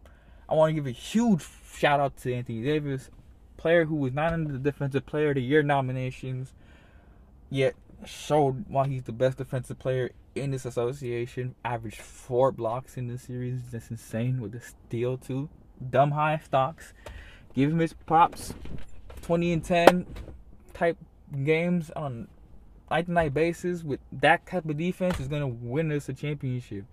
I 0.47 0.55
want 0.55 0.69
to 0.69 0.73
give 0.73 0.87
a 0.87 0.91
huge 0.91 1.45
shout 1.75 1.99
out 1.99 2.17
to 2.17 2.33
Anthony 2.33 2.63
Davis, 2.63 3.09
player 3.57 3.85
who 3.85 3.95
was 3.95 4.13
not 4.13 4.33
in 4.33 4.45
the 4.45 4.59
Defensive 4.59 5.05
Player 5.05 5.29
of 5.29 5.35
the 5.35 5.41
Year 5.41 5.63
nominations, 5.63 6.53
yet 7.49 7.75
showed 8.05 8.65
why 8.67 8.87
he's 8.87 9.03
the 9.03 9.11
best 9.11 9.37
defensive 9.37 9.79
player 9.79 10.11
in 10.35 10.51
this 10.51 10.65
association. 10.65 11.55
Averaged 11.63 12.01
four 12.01 12.51
blocks 12.51 12.97
in 12.97 13.07
this 13.07 13.23
series. 13.23 13.61
That's 13.71 13.89
insane 13.89 14.41
with 14.41 14.51
the 14.51 14.61
steal 14.61 15.17
too. 15.17 15.49
Dumb 15.89 16.11
high 16.11 16.41
stocks. 16.43 16.93
Give 17.53 17.71
him 17.71 17.79
his 17.79 17.93
props. 17.93 18.53
20 19.21 19.53
and 19.53 19.63
10 19.63 20.05
type 20.73 20.97
games 21.43 21.89
on 21.95 22.27
night 22.91 23.07
to 23.07 23.11
night 23.11 23.33
basis 23.33 23.83
with 23.83 23.99
that 24.11 24.45
type 24.45 24.65
of 24.65 24.77
defense 24.77 25.19
is 25.19 25.27
gonna 25.27 25.47
win 25.47 25.91
us 25.91 26.07
a 26.09 26.13
championship. 26.13 26.85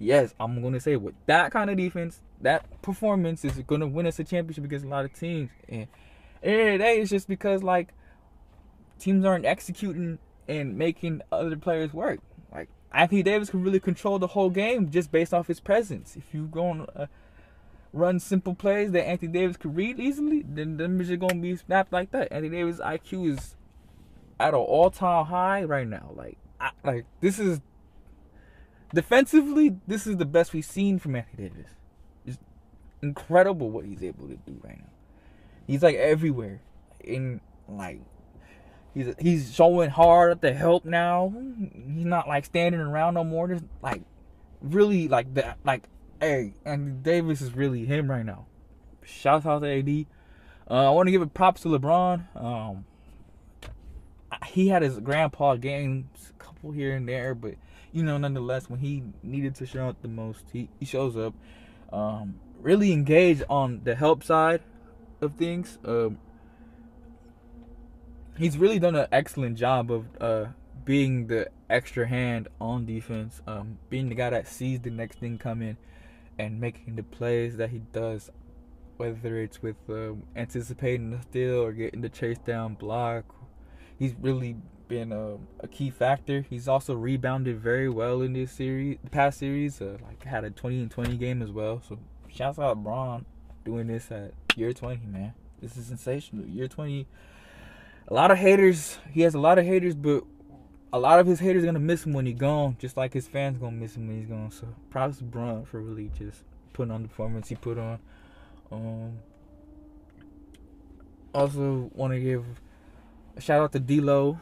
Yes, 0.00 0.34
I'm 0.38 0.62
gonna 0.62 0.80
say 0.80 0.96
with 0.96 1.14
that 1.26 1.50
kind 1.50 1.70
of 1.70 1.76
defense, 1.76 2.22
that 2.40 2.82
performance 2.82 3.44
is 3.44 3.58
gonna 3.66 3.86
win 3.86 4.06
us 4.06 4.18
a 4.18 4.24
championship 4.24 4.64
against 4.64 4.86
a 4.86 4.88
lot 4.88 5.04
of 5.04 5.12
teams. 5.12 5.50
And 5.68 5.88
and 6.42 6.82
it's 6.82 7.10
just 7.10 7.28
because 7.28 7.62
like 7.62 7.88
teams 8.98 9.24
aren't 9.24 9.44
executing 9.44 10.18
and 10.46 10.78
making 10.78 11.22
other 11.32 11.56
players 11.56 11.92
work. 11.92 12.20
Like 12.52 12.68
Anthony 12.92 13.24
Davis 13.24 13.50
can 13.50 13.62
really 13.62 13.80
control 13.80 14.20
the 14.20 14.28
whole 14.28 14.50
game 14.50 14.90
just 14.90 15.10
based 15.10 15.34
off 15.34 15.48
his 15.48 15.58
presence. 15.58 16.16
If 16.16 16.32
you 16.32 16.46
go 16.46 16.68
on 16.68 16.86
uh, 16.94 17.06
run 17.92 18.20
simple 18.20 18.54
plays 18.54 18.92
that 18.92 19.06
Anthony 19.06 19.32
Davis 19.32 19.56
could 19.56 19.74
read 19.74 19.98
easily, 19.98 20.44
then 20.48 20.76
them 20.76 21.00
is 21.00 21.10
gonna 21.16 21.34
be 21.34 21.56
snapped 21.56 21.92
like 21.92 22.12
that. 22.12 22.32
Anthony 22.32 22.56
Davis 22.56 22.78
IQ 22.78 23.36
is 23.36 23.56
at 24.38 24.54
an 24.54 24.60
all 24.60 24.90
time 24.90 25.26
high 25.26 25.64
right 25.64 25.88
now. 25.88 26.12
Like 26.14 26.38
I, 26.60 26.70
like 26.84 27.04
this 27.20 27.40
is 27.40 27.60
defensively, 28.94 29.76
this 29.86 30.06
is 30.06 30.16
the 30.16 30.24
best 30.24 30.52
we've 30.52 30.64
seen 30.64 30.98
from 30.98 31.16
Anthony 31.16 31.48
Davis. 31.48 31.70
It's 32.26 32.38
incredible 33.02 33.70
what 33.70 33.84
he's 33.84 34.02
able 34.02 34.28
to 34.28 34.36
do 34.36 34.60
right 34.62 34.78
now. 34.78 34.90
He's 35.66 35.82
like 35.82 35.96
everywhere. 35.96 36.60
In 37.00 37.40
like 37.68 38.00
He's 38.94 39.14
he's 39.18 39.54
showing 39.54 39.90
hard 39.90 40.32
at 40.32 40.40
the 40.40 40.52
help 40.52 40.84
now. 40.84 41.32
He's 41.94 42.04
not 42.04 42.26
like 42.26 42.44
standing 42.44 42.80
around 42.80 43.14
no 43.14 43.22
more. 43.22 43.46
Just 43.46 43.64
like 43.80 44.02
really 44.60 45.06
like 45.06 45.34
that. 45.34 45.58
Like 45.64 45.84
hey, 46.20 46.54
Anthony 46.64 46.96
Davis 47.02 47.40
is 47.40 47.54
really 47.54 47.84
him 47.84 48.10
right 48.10 48.24
now. 48.24 48.46
Shout 49.04 49.46
out 49.46 49.60
to 49.60 49.68
AD. 49.68 50.06
Uh, 50.70 50.88
I 50.88 50.90
want 50.90 51.06
to 51.06 51.12
give 51.12 51.22
a 51.22 51.26
props 51.26 51.62
to 51.62 51.68
LeBron. 51.68 52.36
Um, 52.36 52.84
he 54.46 54.68
had 54.68 54.82
his 54.82 54.98
grandpa 54.98 55.54
games, 55.54 56.06
a 56.30 56.42
couple 56.42 56.72
here 56.72 56.94
and 56.94 57.08
there, 57.08 57.34
but 57.36 57.54
you 57.92 58.02
know, 58.02 58.18
nonetheless, 58.18 58.68
when 58.68 58.80
he 58.80 59.02
needed 59.22 59.54
to 59.56 59.66
show 59.66 59.88
up 59.88 60.02
the 60.02 60.08
most, 60.08 60.44
he, 60.52 60.68
he 60.78 60.86
shows 60.86 61.16
up. 61.16 61.34
Um, 61.92 62.40
really 62.60 62.92
engaged 62.92 63.44
on 63.48 63.80
the 63.84 63.94
help 63.94 64.22
side 64.22 64.60
of 65.20 65.34
things. 65.34 65.78
Um, 65.84 66.18
he's 68.36 68.58
really 68.58 68.78
done 68.78 68.94
an 68.94 69.06
excellent 69.12 69.56
job 69.56 69.90
of 69.90 70.06
uh, 70.20 70.46
being 70.84 71.26
the 71.26 71.48
extra 71.68 72.06
hand 72.06 72.48
on 72.60 72.86
defense, 72.86 73.42
um, 73.46 73.78
being 73.90 74.08
the 74.08 74.14
guy 74.14 74.30
that 74.30 74.48
sees 74.48 74.80
the 74.80 74.90
next 74.90 75.18
thing 75.18 75.38
coming 75.38 75.76
and 76.38 76.60
making 76.60 76.96
the 76.96 77.02
plays 77.02 77.56
that 77.56 77.70
he 77.70 77.80
does, 77.92 78.30
whether 78.96 79.38
it's 79.38 79.62
with 79.62 79.76
um, 79.88 80.22
anticipating 80.36 81.10
the 81.10 81.20
steal 81.22 81.62
or 81.62 81.72
getting 81.72 82.00
the 82.00 82.08
chase 82.08 82.38
down 82.38 82.74
block. 82.74 83.24
He's 83.98 84.14
really 84.20 84.56
been 84.88 85.12
a, 85.12 85.36
a, 85.60 85.68
key 85.68 85.90
factor. 85.90 86.44
He's 86.48 86.66
also 86.66 86.94
rebounded 86.94 87.60
very 87.60 87.88
well 87.88 88.22
in 88.22 88.32
this 88.32 88.50
series, 88.52 88.98
the 89.04 89.10
past 89.10 89.38
series. 89.38 89.80
Uh, 89.80 89.98
like 90.06 90.24
had 90.24 90.44
a 90.44 90.50
20 90.50 90.80
and 90.80 90.90
20 90.90 91.16
game 91.16 91.42
as 91.42 91.50
well. 91.50 91.82
So 91.86 91.98
shouts 92.28 92.58
out 92.58 92.82
Bron 92.82 93.26
doing 93.64 93.86
this 93.86 94.10
at 94.10 94.32
year 94.56 94.72
20, 94.72 95.06
man. 95.06 95.34
This 95.60 95.76
is 95.76 95.86
sensational. 95.86 96.46
Year 96.46 96.68
20. 96.68 97.06
A 98.08 98.14
lot 98.14 98.30
of 98.30 98.38
haters. 98.38 98.98
He 99.12 99.20
has 99.22 99.34
a 99.34 99.38
lot 99.38 99.58
of 99.58 99.66
haters, 99.66 99.94
but 99.94 100.24
a 100.92 100.98
lot 100.98 101.20
of 101.20 101.26
his 101.26 101.40
haters 101.40 101.64
gonna 101.64 101.78
miss 101.78 102.06
him 102.06 102.12
when 102.12 102.26
he's 102.26 102.38
gone, 102.38 102.76
just 102.78 102.96
like 102.96 103.12
his 103.12 103.28
fans 103.28 103.58
gonna 103.58 103.76
miss 103.76 103.96
him 103.96 104.08
when 104.08 104.18
he's 104.18 104.28
gone. 104.28 104.50
So 104.50 104.68
props 104.90 105.18
to 105.18 105.64
for 105.66 105.80
really 105.80 106.10
just 106.18 106.44
putting 106.72 106.92
on 106.92 107.02
the 107.02 107.08
performance 107.08 107.48
he 107.48 107.56
put 107.56 107.78
on. 107.78 107.98
Um, 108.72 109.18
also 111.34 111.90
want 111.94 112.12
to 112.14 112.20
give 112.20 112.44
a 113.36 113.40
shout 113.40 113.60
out 113.60 113.72
to 113.72 113.80
D'Lo. 113.80 114.40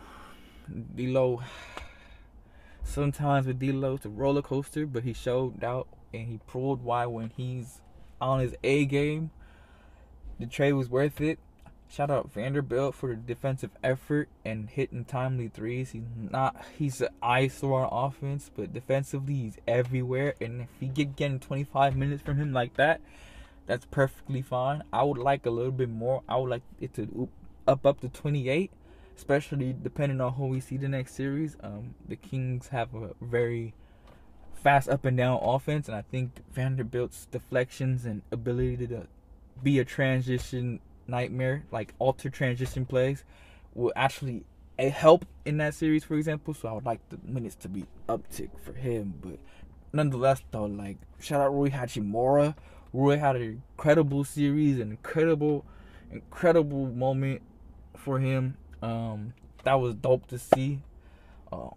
D'Lo. 0.97 1.43
Sometimes 2.85 3.47
with 3.47 3.59
D'Lo, 3.59 3.95
it's 3.95 4.07
a 4.07 4.09
roller 4.09 4.43
coaster, 4.43 4.87
but 4.87 5.03
he 5.03 5.13
showed 5.13 5.63
out 5.65 5.89
and 6.13 6.29
he 6.29 6.39
proved 6.47 6.83
why 6.83 7.07
when 7.07 7.31
he's 7.37 7.81
on 8.21 8.41
his 8.41 8.55
A 8.63 8.85
game, 8.87 9.31
the 10.39 10.47
trade 10.47 10.73
was 10.73 10.89
worth 10.89 11.21
it. 11.21 11.39
Shout 11.89 12.11
out 12.11 12.33
Vanderbilt 12.33 12.97
for 12.97 13.11
the 13.11 13.17
defensive 13.17 13.71
effort 13.83 14.29
and 14.45 14.69
hitting 14.69 15.05
timely 15.05 15.49
threes. 15.49 15.93
He's 15.93 16.03
not 16.17 16.57
he's 16.77 17.01
an 17.01 17.11
eyesore 17.23 17.87
on 17.87 18.11
offense, 18.11 18.51
but 18.55 18.73
defensively 18.73 19.35
he's 19.35 19.59
everywhere. 19.69 20.35
And 20.41 20.63
if 20.63 20.69
you 20.81 20.89
get 20.89 21.15
getting 21.15 21.39
25 21.39 21.97
minutes 21.97 22.23
from 22.23 22.39
him 22.39 22.53
like 22.53 22.75
that, 22.75 23.01
that's 23.67 23.87
perfectly 23.87 24.43
fine. 24.43 24.83
I 24.93 25.05
would 25.05 25.19
like 25.19 25.47
a 25.47 25.51
little 25.51 25.73
bit 25.73 25.89
more. 25.89 26.23
I 26.29 26.37
would 26.39 26.51
like 26.51 26.63
it 26.81 26.95
to 26.95 27.29
up 27.69 27.87
up 27.87 28.01
to 28.01 28.09
28, 28.09 28.73
especially 29.17 29.75
depending 29.83 30.21
on 30.21 30.35
who 30.35 30.47
we 30.47 30.61
see 30.61 30.77
the 30.77 30.89
next 30.89 31.15
series. 31.15 31.57
Um, 31.63 31.95
the 32.09 32.17
Kings 32.17 32.69
have 32.69 32.95
a 32.95 33.15
very 33.21 33.75
fast 34.63 34.89
up 34.89 35.05
and 35.05 35.17
down 35.17 35.39
offense, 35.43 35.89
and 35.89 35.97
I 35.97 36.03
think 36.03 36.43
Vanderbilt's 36.53 37.27
deflections 37.27 38.05
and 38.05 38.23
ability 38.31 38.87
to 38.89 39.07
be 39.63 39.79
a 39.79 39.85
transition 39.85 40.81
nightmare, 41.07 41.65
like 41.71 41.95
alter 41.99 42.29
transition 42.29 42.85
plays, 42.85 43.25
will 43.75 43.93
actually 43.97 44.45
eh, 44.79 44.91
help 44.91 45.25
in 45.45 45.57
that 45.59 45.75
series, 45.75 46.05
for 46.05 46.15
example. 46.15 46.53
So 46.55 46.69
I 46.69 46.73
would 46.73 46.85
like 46.85 47.01
the 47.09 47.19
minutes 47.25 47.55
to 47.57 47.69
be 47.69 47.87
uptick 48.09 48.51
for 48.63 48.73
him. 48.73 49.15
But 49.23 49.39
nonetheless, 49.93 50.43
though, 50.51 50.65
like 50.65 50.99
shout 51.21 51.41
out 51.41 51.55
Rui 51.55 51.71
Hachimura. 51.71 52.55
Rui 52.93 53.17
had 53.17 53.37
an 53.37 53.63
incredible 53.77 54.25
series, 54.25 54.79
an 54.79 54.91
incredible, 54.91 55.65
incredible 56.11 56.87
moment 56.87 57.43
for 57.97 58.19
him. 58.19 58.57
Um, 58.83 59.33
that 59.65 59.75
was 59.75 59.95
dope 59.95 60.27
to 60.29 60.39
see. 60.39 60.81
Um, 61.53 61.73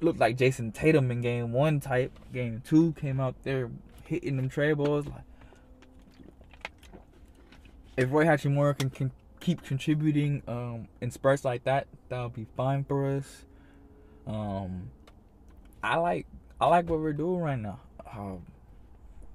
looked 0.00 0.20
like 0.20 0.36
Jayson 0.36 0.72
Tatum 0.72 1.10
in 1.10 1.20
game 1.20 1.52
one 1.52 1.80
type. 1.80 2.12
Game 2.32 2.62
two 2.64 2.92
came 2.92 3.20
out 3.20 3.34
there 3.42 3.70
hitting 4.04 4.36
them 4.36 4.48
trey 4.48 4.72
balls. 4.72 5.06
Like 5.06 5.24
if 7.96 8.10
Rui 8.10 8.24
Hachimura 8.24 8.78
can, 8.78 8.90
can 8.90 9.10
keep 9.40 9.62
contributing 9.62 10.42
um, 10.48 10.88
in 11.00 11.10
spurts 11.10 11.44
like 11.44 11.64
that, 11.64 11.86
that'll 12.08 12.28
be 12.30 12.46
fine 12.56 12.84
for 12.84 13.06
us. 13.06 13.44
Um, 14.26 14.90
I 15.82 15.96
like 15.96 16.26
I 16.60 16.66
like 16.66 16.88
what 16.88 17.00
we're 17.00 17.12
doing 17.12 17.40
right 17.40 17.58
now. 17.58 17.80
Um, 18.12 18.42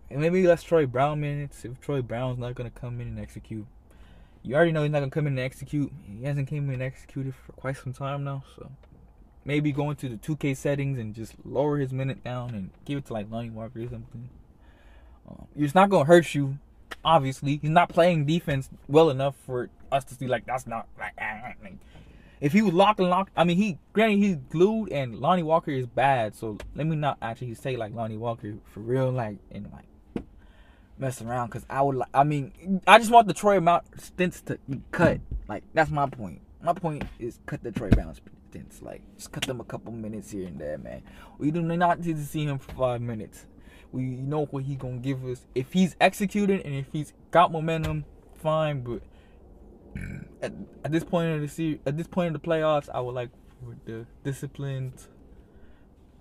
and 0.10 0.22
maybe 0.22 0.46
let's 0.46 0.64
Troy 0.64 0.86
Brown 0.86 1.22
minutes 1.22 1.66
if 1.66 1.80
Troy 1.80 2.02
Brown's 2.02 2.38
not 2.38 2.56
gonna 2.56 2.70
come 2.70 3.02
in 3.02 3.08
and 3.08 3.20
execute. 3.20 3.68
You 4.46 4.56
already 4.56 4.72
know 4.72 4.84
he's 4.84 4.92
not 4.92 5.00
gonna 5.00 5.12
come 5.12 5.28
in 5.28 5.34
and 5.34 5.40
execute. 5.40 5.92
He 6.04 6.24
hasn't 6.26 6.48
came 6.48 6.68
in 6.68 6.76
and 6.76 6.84
executed 6.84 7.34
for 7.36 7.52
quite 7.54 7.78
some 7.78 7.94
time 7.94 8.24
now, 8.24 8.44
so 8.56 8.70
maybe 9.44 9.72
go 9.72 9.90
into 9.90 10.08
the 10.08 10.18
2K 10.18 10.56
settings 10.56 10.98
and 11.00 11.14
just 11.14 11.34
lower 11.44 11.78
his 11.78 11.92
minute 11.92 12.24
down 12.24 12.52
and 12.52 12.70
give 12.86 13.00
it 13.00 13.06
to 13.08 13.14
like 13.14 13.32
Lonnie 13.32 13.50
Walker 13.50 13.80
or 13.80 13.90
something. 13.90 14.30
Um, 15.28 15.48
it's 15.56 15.74
not 15.74 15.90
gonna 15.90 16.06
hurt 16.06 16.36
you 16.36 16.60
Obviously, 17.06 17.60
he's 17.62 17.70
not 17.70 17.90
playing 17.90 18.26
defense 18.26 18.68
well 18.88 19.12
enough 19.12 19.36
for 19.46 19.70
us 19.92 20.04
to 20.06 20.16
see 20.16 20.26
like 20.26 20.46
that's 20.48 20.66
not 20.66 20.88
like. 21.00 21.14
If 22.42 22.52
he 22.52 22.64
was 22.64 22.74
locked 22.74 23.00
and 23.00 23.10
locked, 23.10 23.32
I 23.38 23.44
mean, 23.44 23.58
he 23.58 23.78
granted 23.94 24.18
he's 24.18 24.36
glued 24.50 24.92
and 24.92 25.16
Lonnie 25.20 25.44
Walker 25.44 25.72
is 25.72 25.86
bad. 25.86 26.36
So 26.36 26.58
let 26.76 26.88
me 26.88 26.96
not 26.96 27.18
actually 27.22 27.54
say 27.54 27.76
like 27.78 27.94
Lonnie 27.94 28.18
Walker 28.18 28.56
for 28.74 28.80
real, 28.80 29.12
like 29.12 29.38
and 29.52 29.72
like 29.72 29.86
mess 30.98 31.22
around 31.22 31.48
because 31.48 31.66
I 31.70 31.82
would. 31.82 31.96
like. 31.96 32.10
I 32.14 32.24
mean, 32.24 32.82
I 32.88 32.98
just 32.98 33.12
want 33.12 33.28
the 33.28 33.34
Troy 33.34 33.58
amount 33.58 33.84
stints 34.02 34.42
to 34.42 34.60
be 34.70 34.82
cut. 34.92 35.20
Like 35.48 35.64
that's 35.74 35.92
my 35.92 36.08
point. 36.08 36.42
My 36.62 36.74
point 36.74 37.04
is 37.20 37.40
cut 37.46 37.64
the 37.64 37.72
Troy 37.72 37.90
Brown 37.90 38.14
stints. 38.50 38.82
Like 38.82 39.02
just 39.16 39.32
cut 39.32 39.44
them 39.44 39.60
a 39.60 39.64
couple 39.64 39.92
minutes 39.92 40.32
here 40.32 40.48
and 40.48 40.60
there, 40.60 40.78
man. 40.78 41.04
We 41.38 41.52
do 41.52 41.62
not 41.62 42.00
need 42.00 42.16
to 42.18 42.24
see 42.24 42.46
him 42.46 42.60
for 42.60 42.72
five 42.74 43.02
minutes. 43.02 43.46
We 43.92 44.04
know 44.04 44.46
what 44.46 44.64
he 44.64 44.76
gonna 44.76 44.98
give 44.98 45.26
us. 45.26 45.46
If 45.54 45.74
he's 45.74 45.96
executing 46.02 46.62
and 46.62 46.76
if 46.76 46.88
he's 46.92 47.14
got 47.32 47.52
momentum, 47.52 48.06
fine. 48.36 48.82
But 48.82 49.02
at, 50.42 50.54
at 50.84 50.92
this 50.92 51.04
point 51.04 51.32
of 51.32 51.42
the 51.42 51.48
series, 51.48 51.80
at 51.86 51.98
this 51.98 52.08
point 52.08 52.36
of 52.36 52.42
the 52.42 52.48
playoffs, 52.48 52.90
I 52.94 53.00
would 53.00 53.16
like 53.16 53.30
the 53.86 54.06
discipline 54.24 54.94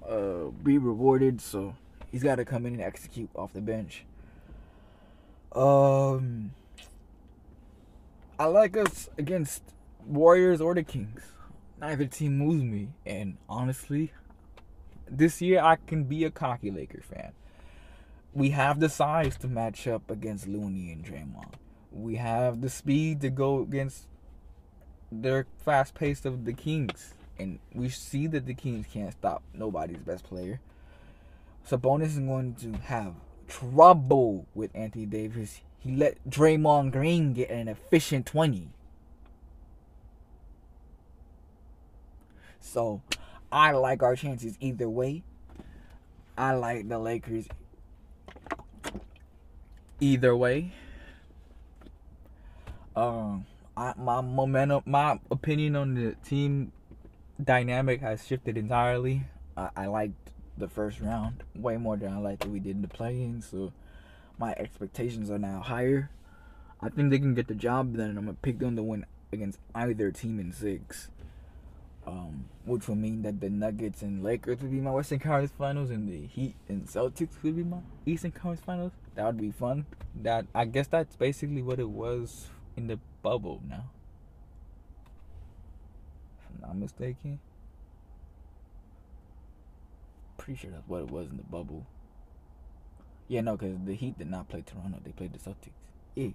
uh, 0.09 0.47
be 0.63 0.79
rewarded. 0.79 1.41
So 1.41 1.75
he's 2.13 2.23
got 2.23 2.37
to 2.37 2.45
come 2.45 2.67
in 2.67 2.75
and 2.75 2.83
execute 2.83 3.31
off 3.35 3.53
the 3.53 3.61
bench. 3.61 4.05
Um, 5.55 6.53
I 8.39 8.47
like 8.47 8.77
us 8.77 9.09
against 9.17 9.63
Warriors 10.07 10.61
or 10.61 10.75
the 10.75 10.83
Kings. 10.83 11.23
Neither 11.81 12.07
team 12.07 12.39
moves 12.39 12.63
me, 12.63 12.89
and 13.05 13.37
honestly, 13.49 14.13
this 15.09 15.43
year 15.43 15.61
I 15.61 15.77
can 15.77 16.05
be 16.05 16.25
a 16.25 16.31
cocky 16.31 16.71
Laker 16.71 17.03
fan 17.03 17.33
we 18.35 18.51
have 18.51 18.81
the 18.81 18.89
size 18.89 19.37
to 19.39 19.49
match 19.49 19.87
up 19.87 20.11
against 20.11 20.49
Looney 20.49 20.91
and 20.93 21.05
Draymond. 21.05 21.55
We 21.93 22.17
have 22.17 22.61
the 22.61 22.69
speed 22.69 23.21
to 23.21 23.31
go 23.31 23.63
against 23.63 24.09
their 25.13 25.47
fast 25.65 25.95
pace 25.95 26.25
of 26.25 26.45
the 26.45 26.53
Kings. 26.53 27.15
And 27.39 27.61
we 27.73 27.89
see 27.89 28.27
that 28.29 28.47
the 28.47 28.55
Kings 28.55 28.87
can't 28.93 29.13
stop 29.13 29.43
nobody's 29.55 30.03
best 30.03 30.25
player. 30.25 30.61
Sabonis 31.69 32.07
is 32.07 32.19
going 32.19 32.55
to 32.57 32.73
have 32.73 33.15
trouble 33.55 34.47
with 34.55 34.71
Anthony 34.75 35.07
Davis. 35.07 35.61
He 35.79 35.95
let 35.95 36.17
Draymond 36.29 36.93
Green 36.93 37.35
get 37.35 37.51
an 37.51 37.69
efficient 37.69 38.27
20. 38.27 38.69
So 42.61 43.03
I 43.53 43.73
like 43.73 44.03
our 44.03 44.17
chances 44.17 44.57
either 44.61 44.89
way. 44.89 45.23
I 46.37 46.53
like 46.53 46.89
the 46.89 46.99
Lakers 46.99 47.47
either 50.01 50.37
way. 50.37 50.73
Um, 52.97 53.47
I, 53.77 53.93
my 53.97 54.21
momentum, 54.21 54.83
my 54.87 55.21
opinion 55.31 55.77
on 55.77 55.95
the 55.95 56.17
team 56.25 56.73
dynamic 57.43 58.01
has 58.01 58.27
shifted 58.27 58.57
entirely. 58.57 59.25
I, 59.57 59.71
I 59.77 59.87
liked 59.87 60.31
the 60.57 60.69
first 60.69 61.01
round 61.01 61.43
way 61.55 61.77
more 61.77 61.97
than 61.97 62.13
I 62.13 62.19
liked 62.19 62.43
that 62.43 62.51
we 62.51 62.61
did 62.61 62.77
in 62.77 62.83
the 62.83 62.89
play-in, 62.89 63.43
so 63.43 63.73
my 64.39 64.53
expectations 64.57 65.31
are 65.31 65.39
now 65.39 65.61
higher. 65.61 66.11
I 66.81 66.89
think 66.89 67.11
they 67.11 67.19
can 67.19 67.35
get 67.35 67.49
the 67.49 67.55
job 67.55 67.97
done, 67.97 68.17
I'm 68.17 68.27
gonna 68.27 68.37
pick 68.41 68.59
them 68.59 68.77
to 68.77 68.83
win 68.83 69.07
against 69.33 69.59
either 69.75 70.11
team 70.11 70.39
in 70.39 70.53
six 70.53 71.11
um, 72.07 72.45
which 72.65 72.89
would 72.89 72.99
mean 72.99 73.23
that 73.23 73.41
the 73.41 73.49
Nuggets 73.49 74.03
and 74.03 74.23
Lakers 74.23 74.61
would 74.61 74.71
be 74.71 74.81
my 74.81 74.91
Western 74.91 75.19
Conference 75.19 75.53
Finals, 75.57 75.91
and 75.91 76.09
the 76.09 76.27
Heat 76.27 76.55
and 76.69 76.87
Celtics 76.87 77.43
would 77.43 77.57
be 77.57 77.63
my 77.63 77.79
Eastern 78.07 78.33
Conference 78.33 78.61
Finals. 78.61 78.93
That 79.15 79.27
would 79.27 79.41
be 79.41 79.51
fun. 79.51 79.87
That 80.23 80.47
I 80.55 80.65
guess 80.65 80.87
that's 80.87 81.17
basically 81.17 81.63
what 81.63 81.79
it 81.79 81.89
was 81.89 82.47
in 82.77 82.89
the 82.89 82.99
bubble. 83.23 83.63
Now, 83.69 83.85
if 86.39 86.63
I'm 86.63 86.69
not 86.69 86.77
mistaken, 86.77 87.41
pretty 90.45 90.61
sure 90.61 90.71
that's 90.71 90.87
what 90.87 91.01
it 91.01 91.11
was 91.11 91.31
in 91.31 91.39
the 91.39 91.43
bubble. 91.43 91.87
Yeah, 93.29 93.41
no, 93.41 93.57
because 93.57 93.79
the 93.87 93.95
Heat 93.95 94.19
did 94.19 94.31
not 94.31 94.49
play 94.51 94.63
Toronto; 94.63 94.99
they 95.03 95.13
played 95.13 95.33
the 95.33 95.39
Celtics. 95.39 95.73
Yeah. 96.15 96.29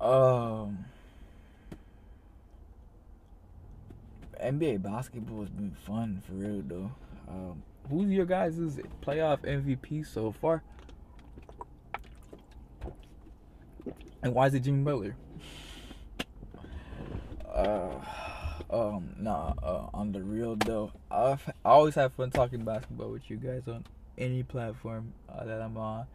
Um. 0.00 0.84
NBA 4.42 4.82
basketball 4.82 5.40
has 5.42 5.50
been 5.50 5.76
fun 5.86 6.22
for 6.26 6.32
real 6.32 6.62
though. 6.66 6.90
Um, 7.28 7.62
who's 7.88 8.10
your 8.10 8.24
guys' 8.24 8.80
playoff 9.00 9.42
MVP 9.42 10.04
so 10.04 10.32
far? 10.32 10.62
And 14.22 14.34
why 14.34 14.48
is 14.48 14.54
it 14.54 14.60
Jimmy 14.60 14.82
Butler? 14.82 15.14
Uh, 17.54 17.90
um, 18.70 19.14
nah. 19.18 19.54
Uh, 19.62 19.86
on 19.94 20.12
the 20.12 20.22
real 20.22 20.56
though, 20.56 20.92
I've, 21.10 21.46
I 21.64 21.70
always 21.70 21.94
have 21.94 22.12
fun 22.14 22.30
talking 22.30 22.64
basketball 22.64 23.10
with 23.10 23.30
you 23.30 23.36
guys 23.36 23.62
on 23.68 23.84
any 24.18 24.42
platform 24.42 25.12
uh, 25.28 25.44
that 25.44 25.60
I'm 25.60 25.76
on. 25.76 26.06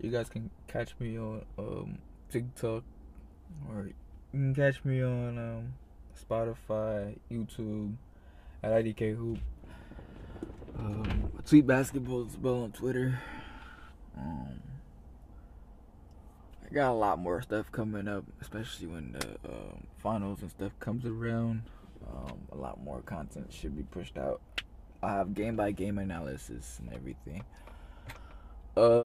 You 0.00 0.10
guys 0.10 0.28
can 0.28 0.50
catch 0.66 0.94
me 0.98 1.18
on 1.18 1.44
um 1.58 1.98
TikTok, 2.30 2.82
or 3.68 3.86
you 3.86 3.94
can 4.32 4.54
catch 4.54 4.84
me 4.84 5.02
on 5.02 5.38
um 5.38 5.72
Spotify, 6.14 7.16
YouTube, 7.30 7.94
at 8.62 8.72
IDK 8.72 9.16
Hoop. 9.16 9.38
Um, 10.78 11.30
tweet 11.46 11.66
basketball 11.66 12.26
as 12.26 12.36
well 12.36 12.64
on 12.64 12.72
Twitter. 12.72 13.20
Um, 14.16 14.60
I 16.64 16.74
got 16.74 16.90
a 16.90 16.94
lot 16.94 17.18
more 17.18 17.42
stuff 17.42 17.70
coming 17.70 18.08
up, 18.08 18.24
especially 18.40 18.88
when 18.88 19.12
the 19.12 19.28
um, 19.48 19.86
finals 20.04 20.42
and 20.42 20.50
stuff 20.52 20.70
comes 20.78 21.04
around. 21.04 21.62
Um, 22.06 22.38
a 22.52 22.56
lot 22.56 22.80
more 22.84 23.00
content 23.00 23.52
should 23.52 23.76
be 23.76 23.82
pushed 23.82 24.16
out. 24.16 24.40
I 25.02 25.14
have 25.14 25.34
game 25.34 25.56
by 25.56 25.72
game 25.72 25.98
analysis 25.98 26.78
and 26.78 26.94
everything. 26.94 27.42
Uh. 28.76 29.02